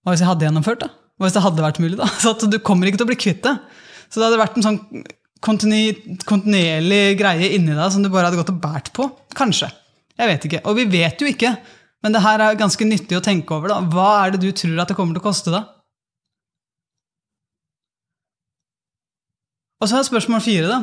Hva 0.00 0.14
hvis 0.14 0.22
jeg 0.24 0.30
hadde 0.30 0.46
gjennomført 0.48 0.84
da? 0.84 0.90
Hva 1.18 1.28
hvis 1.28 1.36
det 1.36 1.44
hadde 1.44 1.64
vært 1.64 1.80
mulig? 1.82 1.96
da? 2.00 2.08
Så 2.22 2.34
at 2.34 2.46
Du 2.50 2.58
kommer 2.64 2.88
ikke 2.88 3.02
til 3.02 3.08
å 3.08 3.12
bli 3.12 3.18
kvitt 3.20 3.42
det. 3.46 3.56
Så 4.10 4.20
det 4.20 4.28
hadde 4.28 4.40
vært 4.40 4.56
en 4.58 4.66
sånn 4.66 4.80
kontinuerlig 5.40 7.02
greie 7.16 7.52
inni 7.56 7.72
deg 7.72 7.92
som 7.92 8.02
du 8.04 8.10
bare 8.12 8.28
hadde 8.28 8.40
gått 8.40 8.52
og 8.52 8.62
båret 8.62 8.90
på. 8.96 9.06
Kanskje. 9.38 9.70
Jeg 10.20 10.28
vet 10.28 10.48
ikke. 10.48 10.64
Og 10.68 10.76
vi 10.76 10.88
vet 10.90 11.22
jo 11.22 11.28
ikke 11.30 11.54
men 12.00 12.14
det 12.16 12.22
her 12.24 12.40
er 12.40 12.56
ganske 12.58 12.86
nyttig 12.88 13.18
å 13.18 13.24
tenke 13.24 13.52
over. 13.56 13.74
da. 13.74 13.80
Hva 13.92 14.08
er 14.24 14.34
det 14.34 14.42
du 14.44 14.50
tror 14.56 14.80
at 14.80 14.88
det 14.88 14.96
kommer 14.96 15.16
til 15.16 15.22
å 15.22 15.28
koste 15.28 15.52
deg? 15.52 15.68
Og 19.80 19.88
så 19.88 19.98
er 19.98 20.08
spørsmål 20.08 20.42
fire, 20.44 20.68
da. 20.68 20.80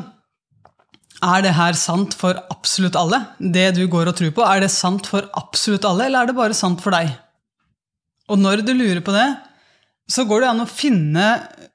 Er 1.25 1.41
det 1.45 1.55
her 1.57 1.77
sant 1.77 2.13
for 2.17 2.37
absolutt 2.53 2.97
alle? 2.97 3.23
Det 3.41 3.71
du 3.77 3.83
går 3.89 4.11
og 4.11 4.17
tror 4.17 4.33
på, 4.37 4.45
er 4.45 4.61
det 4.61 4.73
sant 4.73 5.09
for 5.09 5.25
absolutt 5.37 5.85
alle, 5.89 6.05
eller 6.05 6.21
er 6.21 6.29
det 6.29 6.37
bare 6.37 6.57
sant 6.57 6.81
for 6.83 6.93
deg? 6.93 7.09
Og 8.27 8.39
når 8.39 8.63
du 8.65 8.73
lurer 8.75 9.01
på 9.03 9.13
det, 9.15 9.27
så 10.07 10.23
går 10.27 10.43
det 10.43 10.49
an 10.51 10.63
å 10.63 10.69
finne 10.69 11.27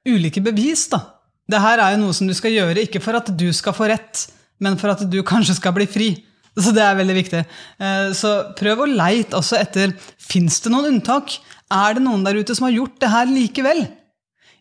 ulike 0.08 0.42
bevis, 0.44 0.86
da. 0.92 1.00
Det 1.48 1.60
her 1.60 1.80
er 1.82 1.94
jo 1.94 2.04
noe 2.04 2.16
som 2.16 2.28
du 2.28 2.34
skal 2.36 2.54
gjøre, 2.54 2.84
ikke 2.86 3.02
for 3.02 3.18
at 3.18 3.28
du 3.36 3.48
skal 3.56 3.74
få 3.76 3.88
rett, 3.90 4.26
men 4.62 4.78
for 4.80 4.92
at 4.92 5.02
du 5.10 5.18
kanskje 5.26 5.58
skal 5.58 5.74
bli 5.76 5.88
fri. 5.90 6.10
Så 6.52 6.72
det 6.76 6.84
er 6.84 6.98
veldig 6.98 7.16
viktig. 7.16 7.40
Eh, 7.80 8.10
så 8.16 8.32
prøv 8.58 8.84
å 8.84 8.90
leite 8.90 9.38
også 9.38 9.56
etter 9.56 9.94
Fins 10.20 10.60
det 10.64 10.72
noen 10.72 10.90
unntak. 10.90 11.38
Er 11.72 11.96
det 11.96 12.04
noen 12.04 12.24
der 12.26 12.36
ute 12.36 12.56
som 12.56 12.68
har 12.68 12.76
gjort 12.76 12.98
det 13.00 13.10
her 13.12 13.30
likevel? 13.30 13.86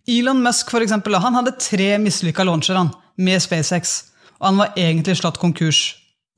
Elon 0.10 0.42
Musk 0.44 0.72
for 0.72 0.84
eksempel, 0.84 1.20
han 1.20 1.36
hadde 1.38 1.58
tre 1.62 1.94
mislykka 2.02 2.46
launcher 2.48 2.80
han, 2.80 2.94
med 3.20 3.44
SpaceX. 3.44 3.98
Og 4.40 4.50
han 4.50 4.62
var 4.64 4.80
egentlig 4.80 5.20
slått 5.20 5.40
konkurs. 5.42 5.84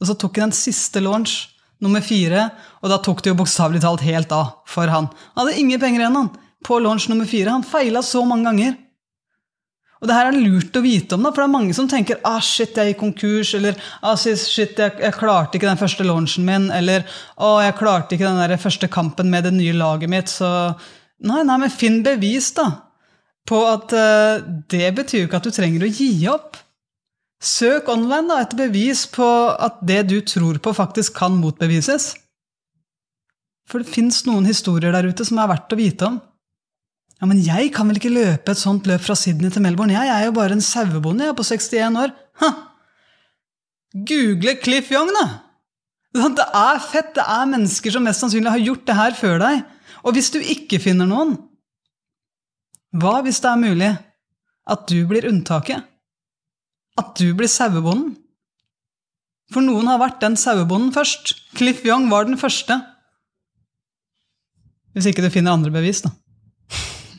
Og 0.02 0.10
så 0.10 0.18
tok 0.20 0.42
han 0.42 0.52
den 0.52 0.58
siste 0.58 1.00
launch, 1.04 1.53
nummer 1.84 2.04
fire, 2.04 2.48
og 2.82 2.92
da 2.92 3.00
tok 3.04 3.22
det 3.24 3.34
jo 3.34 3.40
bokstavelig 3.42 3.84
talt 3.84 4.06
helt 4.08 4.32
av 4.36 4.64
for 4.70 4.90
han. 4.92 5.10
Han 5.36 5.44
hadde 5.44 5.60
ingen 5.60 5.82
penger 5.82 6.04
igjen 6.04 6.18
han, 6.18 6.32
på 6.64 6.80
launch 6.80 7.10
nummer 7.12 7.28
fire. 7.30 7.52
Han 7.54 7.68
feila 7.68 8.02
så 8.06 8.24
mange 8.28 8.48
ganger. 8.50 8.80
Og 10.04 10.10
det 10.10 10.16
her 10.18 10.30
er 10.34 10.36
lurt 10.36 10.76
å 10.76 10.82
vite 10.84 11.16
om, 11.16 11.24
da, 11.24 11.30
for 11.32 11.40
det 11.40 11.46
er 11.48 11.54
mange 11.54 11.76
som 11.76 11.88
tenker 11.88 12.20
ah, 12.28 12.42
shit, 12.44 12.76
jeg 12.76 12.92
gikk 12.92 13.00
konkurs, 13.00 13.54
eller 13.56 13.78
ah, 14.04 14.18
shit, 14.20 14.76
jeg, 14.76 14.98
jeg, 15.00 15.16
klarte 15.16 15.56
ikke 15.56 15.70
den 15.70 15.80
første 15.80 16.04
launchen 16.04 16.44
min, 16.48 16.66
eller 16.76 17.06
å, 17.38 17.54
jeg 17.64 17.78
klarte 17.80 18.18
ikke 18.18 18.28
den 18.28 18.42
der 18.42 18.60
første 18.60 18.90
kampen 18.92 19.32
med 19.32 19.48
det 19.48 19.54
nye 19.56 19.78
laget 19.78 20.12
mitt, 20.12 20.32
så 20.32 20.50
Nei, 21.24 21.40
nei, 21.48 21.56
men 21.62 21.72
finn 21.72 22.02
bevis, 22.04 22.50
da, 22.58 22.66
på 23.48 23.62
at 23.64 23.94
uh, 23.96 24.42
det 24.68 24.90
betyr 24.98 25.22
jo 25.22 25.28
ikke 25.30 25.40
at 25.40 25.46
du 25.48 25.56
trenger 25.56 25.86
å 25.86 25.88
gi 25.88 26.10
opp. 26.28 26.58
Søk 27.44 27.90
online 27.92 28.30
da, 28.32 28.40
etter 28.40 28.62
bevis 28.62 29.04
på 29.12 29.28
at 29.52 29.82
det 29.84 30.06
du 30.08 30.20
tror 30.24 30.62
på, 30.64 30.72
faktisk 30.76 31.18
kan 31.18 31.36
motbevises. 31.36 32.14
For 33.68 33.84
det 33.84 33.92
fins 33.92 34.22
noen 34.28 34.48
historier 34.48 34.96
der 34.96 35.10
ute 35.12 35.26
som 35.28 35.42
er 35.42 35.50
verdt 35.52 35.76
å 35.76 35.80
vite 35.80 36.08
om. 36.08 36.22
Ja, 37.20 37.28
men 37.30 37.40
jeg 37.44 37.72
kan 37.76 37.88
vel 37.88 38.00
ikke 38.00 38.12
løpe 38.12 38.52
et 38.52 38.60
sånt 38.60 38.88
løp 38.88 39.04
fra 39.04 39.16
Sydney 39.16 39.52
til 39.52 39.64
Melbourne? 39.64 39.96
Jeg 39.96 40.12
er 40.12 40.26
jo 40.28 40.36
bare 40.36 40.56
en 40.56 40.64
sauebonde, 40.64 41.30
på 41.36 41.46
61 41.48 42.00
år. 42.00 42.16
Ha! 42.42 42.52
Google 43.94 44.58
Cliff 44.64 44.92
Young, 44.92 45.12
da! 45.16 45.28
Det 46.14 46.46
er 46.46 46.82
fett. 46.84 47.14
Det 47.16 47.24
er 47.24 47.48
mennesker 47.50 47.94
som 47.94 48.04
mest 48.06 48.24
sannsynlig 48.24 48.52
har 48.54 48.62
gjort 48.62 48.86
det 48.88 48.98
her 48.98 49.16
før 49.18 49.40
deg. 49.42 49.64
Og 50.04 50.16
hvis 50.16 50.32
du 50.34 50.40
ikke 50.40 50.82
finner 50.84 51.10
noen, 51.10 51.38
hva 52.94 53.22
hvis 53.26 53.40
det 53.42 53.50
er 53.50 53.62
mulig 53.62 53.90
at 54.70 54.86
du 54.92 55.00
blir 55.10 55.26
unntaket? 55.30 55.90
At 57.00 57.16
du 57.18 57.34
blir 57.38 57.50
sauebonden? 57.50 58.14
For 59.54 59.66
noen 59.66 59.90
har 59.90 60.02
vært 60.02 60.22
den 60.24 60.36
sauebonden 60.40 60.94
først. 60.96 61.34
Cliff 61.58 61.84
Young 61.86 62.10
var 62.12 62.28
den 62.28 62.40
første. 62.40 62.80
Hvis 64.94 65.10
ikke 65.10 65.26
du 65.26 65.32
finner 65.34 65.56
andre 65.56 65.74
bevis, 65.74 66.04
da. 66.06 66.14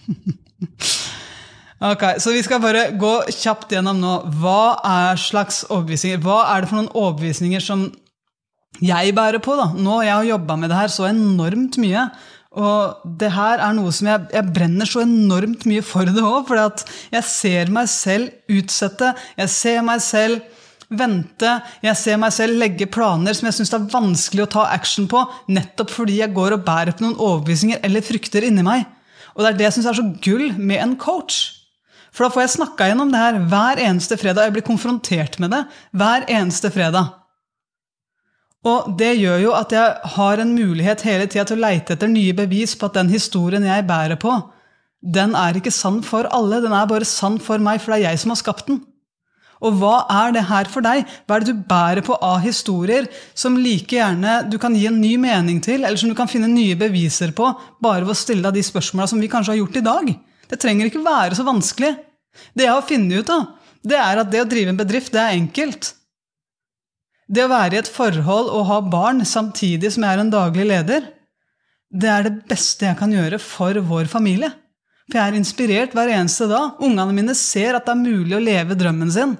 ok, 1.90 2.04
Så 2.22 2.34
vi 2.34 2.42
skal 2.46 2.62
bare 2.62 2.86
gå 2.98 3.14
kjapt 3.34 3.74
gjennom 3.74 3.98
nå. 4.02 4.14
Hva 4.40 4.78
er 4.86 5.20
slags 5.20 5.64
overbevisninger? 5.68 6.22
Hva 6.22 6.44
er 6.52 6.62
det 6.62 6.70
for 6.70 6.80
noen 6.80 6.92
overbevisninger 6.94 7.62
som 7.62 7.88
jeg 8.82 9.14
bærer 9.14 9.42
på? 9.42 9.56
da? 9.58 9.70
Nå 9.74 10.00
jeg 10.02 10.14
har 10.14 10.30
jobba 10.34 10.58
med 10.58 10.70
det 10.70 10.78
her 10.78 10.94
så 10.94 11.08
enormt 11.10 11.78
mye. 11.82 12.08
Og 12.54 13.14
det 13.18 13.32
her 13.34 13.62
er 13.62 13.74
noe 13.74 13.90
som 13.94 14.08
jeg, 14.08 14.26
jeg 14.34 14.54
brenner 14.54 14.88
så 14.88 15.02
enormt 15.02 15.64
mye 15.66 15.82
for 15.84 16.06
det 16.06 16.22
òg. 16.22 16.44
For 16.48 16.60
jeg 17.14 17.26
ser 17.26 17.72
meg 17.74 17.90
selv 17.90 18.30
utsette. 18.52 19.14
Jeg 19.40 19.52
ser 19.52 19.80
meg 19.86 20.04
selv 20.04 20.44
vente. 20.94 21.56
Jeg 21.84 21.98
ser 21.98 22.20
meg 22.20 22.34
selv 22.36 22.60
legge 22.60 22.86
planer 22.90 23.36
som 23.36 23.48
jeg 23.48 23.58
syns 23.58 23.74
er 23.74 23.88
vanskelig 23.92 24.44
å 24.44 24.52
ta 24.56 24.68
action 24.74 25.08
på, 25.10 25.22
nettopp 25.50 25.90
fordi 25.94 26.20
jeg 26.20 26.34
går 26.36 26.58
og 26.58 26.64
bærer 26.66 26.94
på 26.94 27.06
noen 27.06 27.18
overbevisninger 27.18 27.82
eller 27.86 28.04
frykter 28.04 28.46
inni 28.46 28.64
meg. 28.66 28.86
Og 29.34 29.42
det 29.42 29.50
er 29.50 29.58
det 29.58 29.68
jeg 29.68 29.78
syns 29.78 29.90
er 29.90 29.98
så 29.98 30.06
gull 30.22 30.46
med 30.60 30.78
en 30.82 30.96
coach. 31.00 31.42
For 32.14 32.26
da 32.26 32.30
får 32.30 32.44
jeg 32.44 32.54
snakka 32.58 32.86
gjennom 32.86 33.10
det 33.10 33.18
her 33.24 33.40
hver 33.50 33.82
eneste 33.82 34.18
fredag. 34.20 34.46
Jeg 34.46 34.54
blir 34.54 34.66
konfrontert 34.68 35.40
med 35.42 35.50
det 35.56 35.64
hver 35.98 36.28
eneste 36.30 36.70
fredag. 36.70 37.10
Og 38.64 38.94
det 38.96 39.12
gjør 39.20 39.42
jo 39.42 39.52
at 39.56 39.72
jeg 39.76 40.12
har 40.16 40.40
en 40.40 40.54
mulighet 40.56 41.04
hele 41.04 41.28
tida 41.28 41.44
til 41.48 41.58
å 41.58 41.66
leite 41.66 41.96
etter 41.96 42.08
nye 42.08 42.32
bevis 42.36 42.72
på 42.78 42.88
at 42.88 42.96
den 42.96 43.12
historien 43.12 43.66
jeg 43.66 43.86
bærer 43.88 44.16
på, 44.20 44.38
den 45.04 45.34
er 45.36 45.58
ikke 45.58 45.72
sann 45.74 46.00
for 46.04 46.24
alle. 46.32 46.62
Den 46.64 46.72
er 46.72 46.88
bare 46.88 47.04
sann 47.04 47.36
for 47.42 47.60
meg, 47.60 47.82
for 47.82 47.92
det 47.92 48.00
er 48.00 48.12
jeg 48.14 48.22
som 48.22 48.32
har 48.32 48.40
skapt 48.40 48.70
den. 48.70 48.80
Og 49.64 49.76
hva 49.80 50.04
er 50.10 50.32
det 50.34 50.46
her 50.48 50.68
for 50.68 50.84
deg? 50.84 51.04
Hva 51.24 51.36
er 51.36 51.44
det 51.44 51.52
du 51.52 51.66
bærer 51.68 52.04
på 52.04 52.16
av 52.24 52.40
historier 52.44 53.06
som 53.36 53.56
like 53.60 53.96
gjerne 53.96 54.42
du 54.50 54.58
kan 54.60 54.74
gi 54.76 54.86
en 54.88 55.00
ny 55.00 55.14
mening 55.20 55.60
til, 55.64 55.84
eller 55.84 56.00
som 56.00 56.10
du 56.10 56.16
kan 56.18 56.28
finne 56.28 56.50
nye 56.50 56.76
beviser 56.80 57.32
på, 57.36 57.50
bare 57.84 58.04
ved 58.04 58.16
å 58.16 58.18
stille 58.18 58.44
deg 58.44 58.58
de 58.58 58.64
spørsmåla 58.66 59.08
som 59.12 59.20
vi 59.22 59.30
kanskje 59.32 59.54
har 59.54 59.60
gjort 59.60 59.78
i 59.80 59.84
dag? 59.84 60.10
Det 60.50 60.60
trenger 60.60 60.90
ikke 60.90 61.04
være 61.04 61.38
så 61.38 61.46
vanskelig. 61.46 61.94
Det 62.52 62.66
jeg 62.66 62.74
har 62.74 62.88
funnet 62.88 63.20
ut 63.20 63.32
av, 63.32 63.46
det 63.84 64.00
er 64.00 64.20
at 64.20 64.32
det 64.32 64.42
å 64.42 64.48
drive 64.48 64.72
en 64.72 64.80
bedrift, 64.80 65.12
det 65.14 65.22
er 65.22 65.36
enkelt. 65.36 65.92
Det 67.24 67.44
å 67.44 67.50
være 67.52 67.76
i 67.76 67.80
et 67.80 67.88
forhold 67.88 68.50
og 68.52 68.66
ha 68.68 68.80
barn 68.84 69.24
samtidig 69.24 69.94
som 69.94 70.04
jeg 70.04 70.16
er 70.16 70.22
en 70.22 70.32
daglig 70.32 70.66
leder, 70.68 71.06
det 71.94 72.10
er 72.10 72.26
det 72.26 72.34
beste 72.50 72.88
jeg 72.88 72.98
kan 72.98 73.12
gjøre 73.12 73.38
for 73.40 73.78
vår 73.88 74.10
familie. 74.10 74.50
For 75.08 75.20
jeg 75.20 75.30
er 75.30 75.38
inspirert 75.38 75.94
hver 75.96 76.10
eneste 76.12 76.48
dag. 76.50 76.80
Ungene 76.84 77.14
mine 77.16 77.36
ser 77.38 77.76
at 77.76 77.86
det 77.86 77.94
er 77.94 78.02
mulig 78.02 78.36
å 78.36 78.42
leve 78.42 78.76
drømmen 78.78 79.12
sin. 79.14 79.34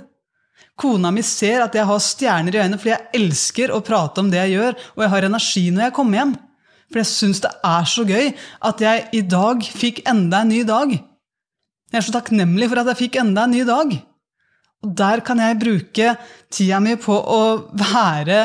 Kona 0.79 1.11
mi 1.15 1.23
ser 1.23 1.63
at 1.65 1.75
jeg 1.77 1.87
har 1.87 2.03
stjerner 2.03 2.55
i 2.55 2.61
øynene 2.63 2.79
fordi 2.81 2.93
jeg 2.95 3.21
elsker 3.21 3.73
å 3.75 3.83
prate 3.85 4.23
om 4.23 4.31
det 4.31 4.41
jeg 4.41 4.57
gjør, 4.57 4.79
og 4.97 5.05
jeg 5.05 5.13
har 5.13 5.27
energi 5.29 5.65
når 5.71 5.87
jeg 5.87 5.97
kommer 5.99 6.21
hjem. 6.21 6.35
For 6.91 7.01
jeg 7.01 7.11
syns 7.11 7.43
det 7.45 7.53
er 7.67 7.91
så 7.91 8.05
gøy 8.07 8.33
at 8.71 8.83
jeg 8.83 9.05
i 9.19 9.23
dag 9.35 9.69
fikk 9.83 10.03
enda 10.11 10.43
en 10.43 10.53
ny 10.53 10.63
dag. 10.69 10.97
Jeg 11.91 12.01
er 12.01 12.07
så 12.07 12.17
takknemlig 12.17 12.69
for 12.71 12.83
at 12.83 12.91
jeg 12.93 13.03
fikk 13.05 13.21
enda 13.23 13.47
en 13.47 13.55
ny 13.55 13.63
dag. 13.67 13.95
Og 14.85 14.93
der 14.99 15.23
kan 15.25 15.41
jeg 15.41 15.61
bruke 15.63 16.15
tida 16.53 16.81
mi 16.85 16.95
på 17.01 17.17
å 17.17 17.43
være 17.73 18.45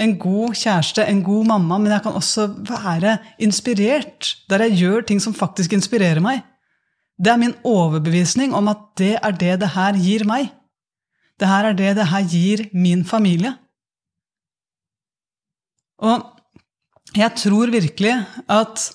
en 0.00 0.14
god 0.16 0.54
kjæreste, 0.56 1.04
en 1.04 1.22
god 1.24 1.48
mamma, 1.50 1.78
men 1.78 1.92
jeg 1.92 2.04
kan 2.06 2.16
også 2.16 2.46
være 2.70 3.18
inspirert, 3.42 4.36
der 4.48 4.64
jeg 4.64 4.78
gjør 4.84 5.04
ting 5.08 5.20
som 5.20 5.36
faktisk 5.36 5.74
inspirerer 5.76 6.22
meg. 6.24 6.44
Det 7.20 7.34
er 7.34 7.40
min 7.42 7.56
overbevisning 7.68 8.54
om 8.56 8.70
at 8.72 8.86
det 8.96 9.16
er 9.18 9.34
det 9.36 9.58
det 9.60 9.74
her 9.74 9.98
gir 10.00 10.24
meg. 10.28 10.48
Det 11.40 11.48
her 11.48 11.68
er 11.68 11.76
det 11.76 11.90
det 11.98 12.06
her 12.08 12.24
gir 12.28 12.64
min 12.72 13.04
familie. 13.04 13.52
Og 16.00 16.24
jeg 17.16 17.36
tror 17.36 17.72
virkelig 17.72 18.14
at 18.48 18.88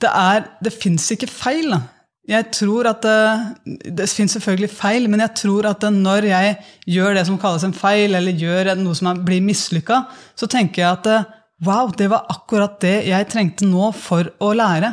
det 0.00 0.10
er 0.12 0.44
Det 0.60 0.72
fins 0.72 1.10
ikke 1.10 1.26
feil. 1.26 1.70
Da. 1.72 1.80
Jeg 2.26 2.48
tror 2.50 2.88
at 2.90 3.04
det, 3.06 3.90
det 3.94 4.08
finnes 4.10 4.34
selvfølgelig 4.34 4.72
feil, 4.74 5.06
men 5.10 5.22
jeg 5.22 5.34
tror 5.38 5.68
at 5.70 5.84
når 5.94 6.26
jeg 6.26 6.56
gjør 6.96 7.14
det 7.14 7.26
som 7.28 7.38
kalles 7.38 7.62
en 7.66 7.76
feil, 7.76 8.16
eller 8.18 8.34
gjør 8.34 8.72
noe 8.80 8.98
som 8.98 9.22
blir 9.26 9.44
mislykka, 9.46 10.00
så 10.34 10.48
tenker 10.50 10.82
jeg 10.82 10.90
at 10.90 11.10
wow, 11.66 11.92
det 11.94 12.10
var 12.10 12.26
akkurat 12.32 12.80
det 12.82 13.06
jeg 13.06 13.28
trengte 13.30 13.68
nå 13.68 13.92
for 13.94 14.32
å 14.42 14.50
lære. 14.58 14.90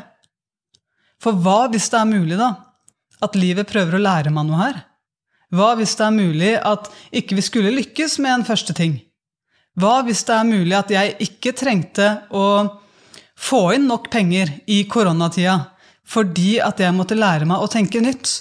For 1.24 1.40
hva 1.40 1.66
hvis 1.72 1.90
det 1.90 2.00
er 2.00 2.12
mulig, 2.12 2.38
da? 2.38 2.52
At 3.24 3.38
livet 3.40 3.70
prøver 3.72 3.98
å 3.98 4.04
lære 4.04 4.34
meg 4.34 4.48
noe 4.48 4.62
her? 4.62 4.80
Hva 5.54 5.74
hvis 5.80 5.96
det 5.98 6.06
er 6.06 6.16
mulig 6.16 6.54
at 6.58 6.90
ikke 7.14 7.38
vi 7.38 7.46
skulle 7.46 7.74
lykkes 7.74 8.18
med 8.22 8.38
en 8.38 8.48
første 8.48 8.76
ting? 8.78 8.98
Hva 9.80 10.02
hvis 10.06 10.26
det 10.28 10.38
er 10.38 10.50
mulig 10.50 10.78
at 10.78 10.92
jeg 10.94 11.18
ikke 11.26 11.54
trengte 11.58 12.10
å 12.30 12.46
få 13.40 13.64
inn 13.78 13.88
nok 13.90 14.10
penger 14.14 14.52
i 14.70 14.84
koronatida? 14.90 15.73
Fordi 16.08 16.58
at 16.64 16.82
jeg 16.84 16.96
måtte 16.96 17.18
lære 17.18 17.48
meg 17.50 17.64
å 17.64 17.70
tenke 17.72 18.02
nytt. 18.04 18.32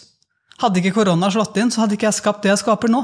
Hadde 0.62 0.82
ikke 0.82 0.94
korona 1.00 1.30
slått 1.32 1.58
inn, 1.58 1.70
så 1.72 1.84
hadde 1.84 1.96
ikke 1.96 2.08
jeg 2.08 2.20
skapt 2.20 2.44
det 2.44 2.52
jeg 2.52 2.62
skaper 2.62 2.90
nå. 2.92 3.02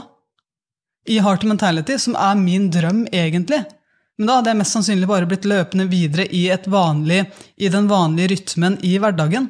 I 1.09 1.21
Heart 1.25 1.47
Mentality, 1.49 1.97
som 1.99 2.17
er 2.19 2.39
min 2.39 2.69
drøm, 2.73 3.07
egentlig. 3.15 3.63
Men 4.19 4.29
da 4.29 4.39
hadde 4.39 4.53
jeg 4.53 4.59
mest 4.61 4.75
sannsynlig 4.75 5.09
bare 5.09 5.29
blitt 5.31 5.47
løpende 5.49 5.87
videre 5.91 6.27
i, 6.35 6.49
vanlig, 6.67 7.23
i 7.57 7.71
den 7.73 7.87
vanlige 7.91 8.35
rytmen 8.35 8.77
i 8.85 8.97
hverdagen. 8.99 9.47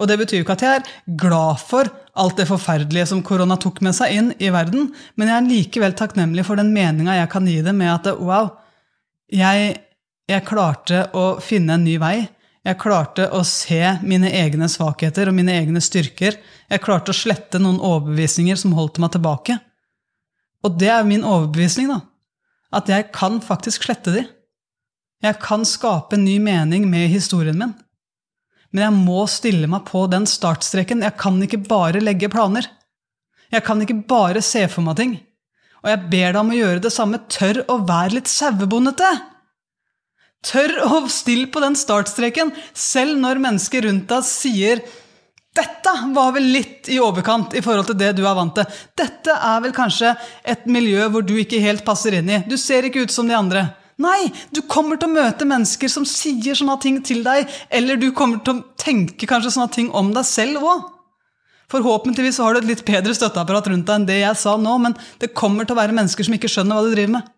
Og 0.00 0.08
det 0.08 0.16
betyr 0.16 0.40
jo 0.40 0.46
ikke 0.46 0.56
at 0.56 0.64
jeg 0.64 0.80
er 0.80 1.16
glad 1.20 1.60
for 1.60 1.90
alt 2.20 2.40
det 2.40 2.48
forferdelige 2.48 3.10
som 3.10 3.20
korona 3.24 3.58
tok 3.60 3.82
med 3.84 3.94
seg 3.96 4.16
inn 4.16 4.30
i 4.40 4.48
verden, 4.52 4.88
men 5.20 5.28
jeg 5.28 5.36
er 5.36 5.48
likevel 5.50 5.94
takknemlig 5.96 6.46
for 6.48 6.60
den 6.60 6.72
meninga 6.72 7.18
jeg 7.18 7.30
kan 7.32 7.48
gi 7.48 7.58
det 7.64 7.74
med 7.76 7.92
at 7.92 8.08
wow, 8.16 8.48
jeg, 9.30 9.74
jeg 10.32 10.46
klarte 10.48 11.04
å 11.12 11.26
finne 11.44 11.76
en 11.76 11.84
ny 11.84 11.98
vei. 12.00 12.16
Jeg 12.66 12.76
klarte 12.76 13.30
å 13.32 13.40
se 13.48 13.80
mine 14.04 14.28
egne 14.36 14.68
svakheter 14.68 15.30
og 15.30 15.36
mine 15.38 15.54
egne 15.62 15.80
styrker. 15.80 16.36
Jeg 16.68 16.82
klarte 16.84 17.14
å 17.14 17.16
slette 17.16 17.60
noen 17.62 17.80
overbevisninger 17.80 18.58
som 18.60 18.74
holdt 18.76 19.00
meg 19.00 19.14
tilbake. 19.14 19.56
Og 20.60 20.76
det 20.80 20.90
er 20.92 21.06
min 21.08 21.24
overbevisning, 21.24 21.88
da. 21.88 22.02
At 22.76 22.90
jeg 22.92 23.08
kan 23.16 23.40
faktisk 23.40 23.86
slette 23.88 24.12
de. 24.12 24.26
Jeg 25.24 25.40
kan 25.40 25.64
skape 25.68 26.16
en 26.16 26.26
ny 26.26 26.36
mening 26.40 26.84
med 26.88 27.08
historien 27.12 27.56
min. 27.58 27.72
Men 28.70 28.86
jeg 28.86 28.98
må 29.08 29.24
stille 29.28 29.68
meg 29.68 29.88
på 29.88 30.04
den 30.12 30.28
startstreken. 30.28 31.02
Jeg 31.04 31.16
kan 31.20 31.40
ikke 31.42 31.64
bare 31.64 32.04
legge 32.04 32.30
planer. 32.32 32.68
Jeg 33.50 33.64
kan 33.66 33.80
ikke 33.82 34.02
bare 34.08 34.44
se 34.44 34.66
for 34.70 34.84
meg 34.86 35.00
ting. 35.00 35.16
Og 35.80 35.90
jeg 35.90 36.06
ber 36.12 36.28
deg 36.28 36.40
om 36.44 36.52
å 36.52 36.60
gjøre 36.60 36.84
det 36.84 36.92
samme. 36.92 37.24
Tør 37.32 37.64
å 37.72 37.80
være 37.88 38.20
litt 38.20 38.30
sauebondete! 38.30 39.29
Tør 40.46 40.72
å 40.86 41.02
stille 41.12 41.50
på 41.52 41.60
den 41.60 41.76
startstreken, 41.76 42.54
selv 42.72 43.18
når 43.20 43.42
mennesker 43.44 43.84
rundt 43.84 44.08
deg 44.08 44.26
sier 44.26 44.82
dette 45.50 45.92
var 46.14 46.30
vel 46.36 46.46
litt 46.54 46.88
i 46.94 47.00
overkant 47.02 47.56
i 47.58 47.62
forhold 47.64 47.88
til 47.88 47.98
det 47.98 48.12
du 48.16 48.22
er 48.22 48.36
vant 48.38 48.54
til. 48.54 48.78
Dette 48.96 49.34
er 49.34 49.58
vel 49.64 49.74
kanskje 49.74 50.12
et 50.46 50.62
miljø 50.70 51.08
hvor 51.10 51.26
du 51.26 51.34
ikke 51.42 51.58
helt 51.60 51.82
passer 51.84 52.14
inn 52.20 52.30
i. 52.30 52.38
Du 52.46 52.54
ser 52.60 52.86
ikke 52.86 53.02
ut 53.02 53.12
som 53.12 53.26
de 53.28 53.34
andre. 53.34 53.64
Nei, 54.00 54.30
du 54.54 54.62
kommer 54.70 54.96
til 54.96 55.10
å 55.10 55.16
møte 55.18 55.48
mennesker 55.48 55.90
som 55.92 56.06
sier 56.08 56.56
sånne 56.56 56.78
ting 56.80 57.00
til 57.04 57.24
deg, 57.26 57.50
eller 57.68 57.98
du 58.00 58.08
kommer 58.16 58.40
til 58.46 58.60
å 58.60 58.62
tenke 58.80 59.28
kanskje 59.28 59.52
sånne 59.56 59.74
ting 59.74 59.90
om 59.90 60.14
deg 60.14 60.24
selv 60.24 60.62
òg. 60.62 60.86
Forhåpentligvis 61.70 62.40
har 62.42 62.54
du 62.54 62.62
et 62.62 62.70
litt 62.70 62.86
bedre 62.86 63.12
støtteapparat 63.14 63.68
rundt 63.70 63.90
deg 63.90 64.00
enn 64.00 64.08
det 64.08 64.22
jeg 64.22 64.38
sa 64.38 64.56
nå, 64.58 64.78
men 64.86 64.96
det 65.20 65.34
kommer 65.36 65.66
til 65.66 65.76
å 65.76 65.82
være 65.82 65.94
mennesker 65.98 66.26
som 66.26 66.38
ikke 66.38 66.50
skjønner 66.50 66.78
hva 66.78 66.86
du 66.86 66.94
driver 66.94 67.18
med. 67.18 67.28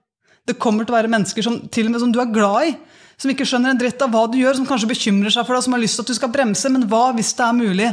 Det 0.49 0.59
kommer 0.59 0.87
til 0.87 0.95
å 0.95 0.99
være 0.99 1.11
mennesker 1.13 1.45
som, 1.47 1.61
til 1.71 1.87
og 1.87 1.95
med 1.95 2.03
som 2.03 2.13
du 2.15 2.19
er 2.23 2.33
glad 2.35 2.71
i, 2.71 2.73
som 3.21 3.31
ikke 3.31 3.47
skjønner 3.47 3.73
en 3.73 3.79
dritt 3.79 4.03
av 4.03 4.11
hva 4.11 4.25
du 4.31 4.39
gjør, 4.41 4.59
som 4.59 4.67
kanskje 4.67 4.91
bekymrer 4.91 5.31
seg 5.31 5.47
for 5.47 5.55
deg, 5.55 5.65
som 5.67 5.77
har 5.77 5.83
lyst 5.83 5.99
til 5.99 6.07
at 6.07 6.11
du 6.11 6.19
skal 6.19 6.33
bremse. 6.35 6.71
Men 6.75 6.89
hva 6.91 7.05
hvis 7.15 7.35
det 7.39 7.47
er 7.47 7.59
mulig 7.59 7.91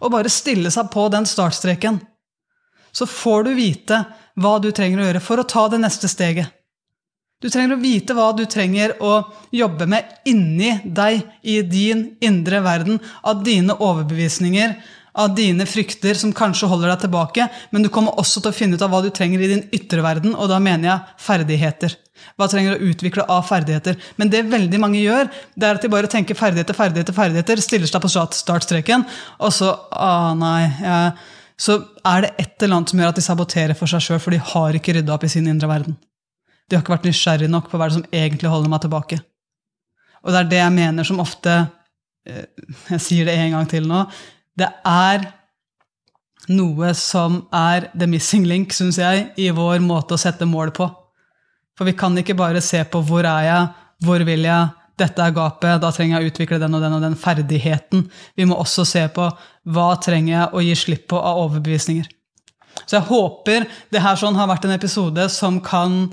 å 0.00 0.12
bare 0.12 0.32
stille 0.32 0.72
seg 0.72 0.88
på 0.92 1.08
den 1.12 1.28
startstreken? 1.28 2.00
Så 2.96 3.04
får 3.10 3.44
du 3.44 3.52
vite 3.58 4.00
hva 4.40 4.56
du 4.62 4.70
trenger 4.72 5.02
å 5.02 5.08
gjøre 5.10 5.24
for 5.24 5.42
å 5.42 5.48
ta 5.48 5.66
det 5.72 5.82
neste 5.82 6.08
steget. 6.08 6.48
Du 7.44 7.50
trenger 7.52 7.76
å 7.76 7.82
vite 7.82 8.14
hva 8.16 8.30
du 8.32 8.46
trenger 8.48 8.94
å 9.04 9.18
jobbe 9.52 9.84
med 9.92 10.08
inni 10.24 10.70
deg, 10.84 11.20
i 11.44 11.60
din 11.60 12.06
indre 12.24 12.62
verden, 12.64 12.96
av 13.20 13.42
dine 13.44 13.76
overbevisninger, 13.76 14.72
av 15.16 15.34
dine 15.36 15.66
frykter 15.68 16.18
som 16.18 16.32
kanskje 16.36 16.68
holder 16.70 16.92
deg 16.92 17.06
tilbake, 17.06 17.46
men 17.72 17.84
du 17.84 17.90
kommer 17.92 18.18
også 18.20 18.42
til 18.42 18.52
å 18.52 18.56
finne 18.56 18.76
ut 18.76 18.82
av 18.84 18.92
hva 18.92 19.02
du 19.04 19.08
trenger 19.14 19.42
i 19.42 19.52
din 19.54 19.62
ytre 19.76 20.04
verden, 20.04 20.34
og 20.36 20.50
da 20.52 20.58
mener 20.62 20.90
jeg 20.90 21.22
ferdigheter. 21.26 21.96
Hva 22.36 22.48
trenger 22.52 22.74
du 22.74 22.84
å 22.84 22.90
utvikle 22.90 23.24
av 23.32 23.44
ferdigheter? 23.48 23.96
Men 24.20 24.32
det 24.32 24.44
veldig 24.50 24.80
mange 24.80 25.00
gjør, 25.00 25.30
det 25.54 25.68
er 25.68 25.78
at 25.78 25.84
de 25.84 25.92
bare 25.92 26.10
tenker 26.12 26.38
ferdigheter, 26.38 26.76
ferdigheter, 26.76 27.16
ferdigheter, 27.16 27.62
stiller 27.64 27.90
seg 27.90 28.04
på 28.04 28.12
startstreken, 28.12 29.06
og 29.40 29.54
så 29.56 29.72
Å, 29.96 30.34
nei, 30.36 30.66
ja, 30.82 30.98
så 31.56 31.78
er 32.04 32.26
det 32.26 32.34
et 32.42 32.62
eller 32.62 32.76
annet 32.76 32.92
som 32.92 33.00
gjør 33.00 33.14
at 33.14 33.18
de 33.18 33.24
saboterer 33.24 33.78
for 33.78 33.88
seg 33.88 34.04
sjøl, 34.04 34.20
for 34.20 34.34
de 34.34 34.42
har 34.52 34.76
ikke 34.76 34.98
rydda 34.98 35.14
opp 35.14 35.24
i 35.24 35.32
sin 35.32 35.48
indre 35.48 35.70
verden. 35.70 35.96
De 36.68 36.76
har 36.76 36.82
ikke 36.84 36.96
vært 36.96 37.08
nysgjerrige 37.08 37.52
nok 37.52 37.70
på 37.70 37.80
hva 37.80 37.88
det 37.88 37.96
som 37.96 38.06
egentlig 38.10 38.52
holder 38.52 38.72
meg 38.72 38.82
tilbake. 38.84 39.18
Og 40.26 40.34
det 40.34 40.40
er 40.40 40.50
det 40.50 40.60
jeg 40.60 40.74
mener 40.74 41.06
som 41.06 41.22
ofte 41.22 41.52
eh, 42.26 42.48
Jeg 42.90 43.02
sier 43.02 43.28
det 43.28 43.36
en 43.38 43.54
gang 43.54 43.68
til 43.70 43.86
nå. 43.88 44.02
Det 44.56 44.68
er 44.88 45.26
noe 46.52 46.92
som 46.94 47.42
er 47.54 47.90
the 47.98 48.08
missing 48.08 48.46
link, 48.48 48.72
syns 48.72 48.98
jeg, 49.00 49.28
i 49.36 49.50
vår 49.54 49.82
måte 49.84 50.16
å 50.16 50.20
sette 50.20 50.46
mål 50.48 50.72
på. 50.76 50.88
For 51.76 51.88
vi 51.88 51.96
kan 51.98 52.16
ikke 52.16 52.36
bare 52.38 52.62
se 52.64 52.80
på 52.88 53.02
hvor 53.04 53.26
er 53.28 53.46
jeg, 53.48 53.70
hvor 54.06 54.24
vil 54.24 54.46
jeg, 54.46 54.68
dette 54.96 55.20
er 55.20 55.34
gapet, 55.36 55.80
da 55.82 55.90
trenger 55.92 56.16
jeg 56.16 56.24
å 56.24 56.32
utvikle 56.32 56.58
den 56.62 56.76
og 56.76 56.84
den 56.84 56.94
og 56.96 57.02
den 57.04 57.16
ferdigheten. 57.20 58.06
Vi 58.36 58.46
må 58.48 58.56
også 58.56 58.86
se 58.88 59.02
på 59.12 59.26
hva 59.76 59.88
trenger 60.00 60.32
jeg 60.32 60.46
å 60.52 60.62
gi 60.64 60.76
slipp 60.86 61.08
på 61.12 61.20
av 61.20 61.42
overbevisninger. 61.42 62.08
Så 62.84 62.98
jeg 62.98 63.08
håper 63.10 63.66
det 63.92 64.02
her 64.04 64.16
sånn 64.20 64.36
har 64.38 64.48
vært 64.48 64.64
en 64.68 64.76
episode 64.76 65.28
som 65.32 65.60
kan 65.64 66.06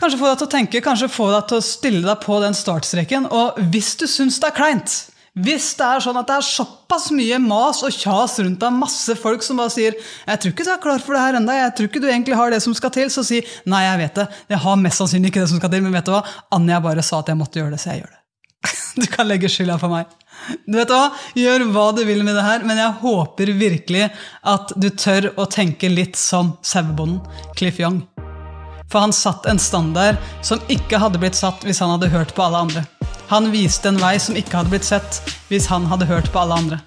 kanskje 0.00 0.18
få 0.18 0.30
deg 0.30 0.40
til 0.40 0.48
å 0.48 0.52
tenke, 0.56 0.82
kanskje 0.82 1.10
få 1.12 1.28
deg 1.34 1.46
til 1.50 1.60
å 1.60 1.66
stille 1.66 2.02
deg 2.06 2.22
på 2.24 2.40
den 2.42 2.56
startstreken. 2.56 3.28
Og 3.30 3.58
hvis 3.70 3.92
du 4.00 4.06
syns 4.10 4.40
det 4.42 4.50
er 4.50 4.56
kleint, 4.56 4.96
hvis 5.38 5.68
det 5.78 5.86
er 5.86 6.02
sånn 6.02 6.18
at 6.18 6.26
det 6.26 6.36
er 6.40 6.46
såpass 6.46 7.10
mye 7.14 7.38
mas 7.42 7.84
og 7.86 7.94
kjas 7.94 8.40
rundt 8.42 8.60
deg, 8.62 8.74
masse 8.74 9.14
folk 9.18 9.44
som 9.46 9.60
bare 9.62 9.70
sier 9.70 9.94
'Jeg 9.94 10.40
tror 10.40 10.52
ikke 10.52 10.64
du 10.66 10.72
er 10.72 10.82
klar 10.82 10.98
for 10.98 11.14
det 11.14 11.22
her 11.22 11.38
ennå, 11.38 11.54
jeg 11.54 11.74
tror 11.76 11.86
ikke 11.86 12.02
du 12.02 12.08
egentlig 12.10 12.36
har 12.36 12.50
det 12.50 12.62
som 12.62 12.74
skal 12.74 12.90
til', 12.90 13.10
så 13.10 13.24
si 13.24 13.42
'Nei, 13.66 13.82
jeg 13.84 13.98
vet 13.98 14.14
det, 14.14 14.28
jeg 14.48 14.58
har 14.58 14.76
mest 14.76 14.98
sannsynlig 14.98 15.30
ikke 15.30 15.40
det 15.40 15.48
som 15.48 15.58
skal 15.58 15.70
til, 15.70 15.82
men 15.82 15.92
vet 15.92 16.04
du 16.04 16.10
hva? 16.10 16.24
Anja 16.52 16.80
bare 16.80 17.02
sa 17.02 17.20
at 17.20 17.28
jeg 17.28 17.38
måtte 17.38 17.60
gjøre 17.60 17.70
det, 17.70 17.80
så 17.80 17.94
jeg 17.94 18.02
gjør 18.02 18.10
det'. 18.10 18.20
Du 19.00 19.06
kan 19.06 19.28
legge 19.28 19.48
skylda 19.48 19.78
på 19.78 19.88
meg. 19.88 20.06
Du 20.66 20.76
vet 20.78 20.88
hva? 20.88 21.12
Gjør 21.36 21.70
hva 21.70 21.94
du 21.94 22.04
vil 22.04 22.24
med 22.24 22.34
det 22.34 22.42
her, 22.42 22.64
men 22.64 22.76
jeg 22.76 22.98
håper 23.04 23.54
virkelig 23.54 24.10
at 24.42 24.72
du 24.76 24.90
tør 24.90 25.30
å 25.38 25.46
tenke 25.46 25.88
litt 25.88 26.16
som 26.16 26.58
sauebonden 26.62 27.20
Cliff 27.54 27.78
Young. 27.78 28.02
For 28.90 29.04
han 29.04 29.12
satt 29.14 29.46
en 29.46 29.58
standard 29.62 30.18
som 30.42 30.62
ikke 30.68 30.98
hadde 30.98 31.20
blitt 31.22 31.38
satt 31.38 31.62
hvis 31.66 31.78
han 31.82 31.92
hadde 31.94 32.10
hørt 32.10 32.34
på 32.34 32.42
alle 32.42 32.64
andre. 32.66 32.84
Han 33.30 33.52
viste 33.52 33.92
en 33.92 34.00
vei 34.02 34.16
som 34.18 34.38
ikke 34.38 34.58
hadde 34.58 34.72
blitt 34.72 34.88
sett 34.88 35.20
hvis 35.50 35.68
han 35.70 35.86
hadde 35.86 36.08
hørt 36.10 36.32
på 36.34 36.40
alle 36.42 36.58
andre. 36.58 36.80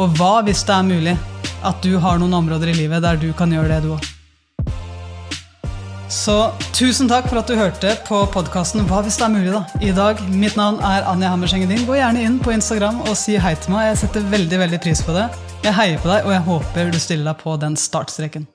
Og 0.00 0.16
hva 0.16 0.38
hvis 0.46 0.64
det 0.64 0.72
er 0.72 0.86
mulig 0.86 1.18
at 1.66 1.82
du 1.84 1.98
har 2.00 2.16
noen 2.20 2.38
områder 2.38 2.72
i 2.72 2.78
livet 2.78 3.04
der 3.04 3.20
du 3.20 3.28
kan 3.36 3.52
gjøre 3.52 3.68
det, 3.68 3.82
du 3.84 3.92
òg. 3.98 4.08
Så 6.10 6.36
tusen 6.74 7.06
takk 7.10 7.28
for 7.30 7.38
at 7.38 7.46
du 7.46 7.54
hørte 7.54 7.92
på 8.08 8.24
podkasten 8.34 8.82
Hva 8.88 8.98
hvis 9.06 9.20
det 9.20 9.28
er 9.28 9.34
mulig, 9.34 9.52
da. 9.54 9.60
I 9.78 9.92
dag. 9.94 10.22
Mitt 10.32 10.56
navn 10.58 10.80
er 10.82 11.06
Anja 11.06 11.30
Hammersengedin. 11.30 11.84
Gå 11.86 12.00
gjerne 12.00 12.24
inn 12.26 12.40
på 12.42 12.50
Instagram 12.56 12.98
og 13.04 13.12
si 13.18 13.36
hei 13.38 13.52
til 13.60 13.76
meg. 13.76 13.92
Jeg 13.92 14.00
setter 14.02 14.26
veldig, 14.32 14.58
veldig 14.64 14.80
pris 14.82 15.04
på 15.06 15.14
det. 15.14 15.28
Jeg 15.62 15.76
heier 15.76 16.02
på 16.02 16.10
deg, 16.10 16.24
og 16.24 16.34
jeg 16.34 16.46
håper 16.48 16.90
du 16.90 16.98
stiller 16.98 17.30
deg 17.30 17.44
på 17.44 17.54
den 17.62 17.78
startstreken. 17.78 18.48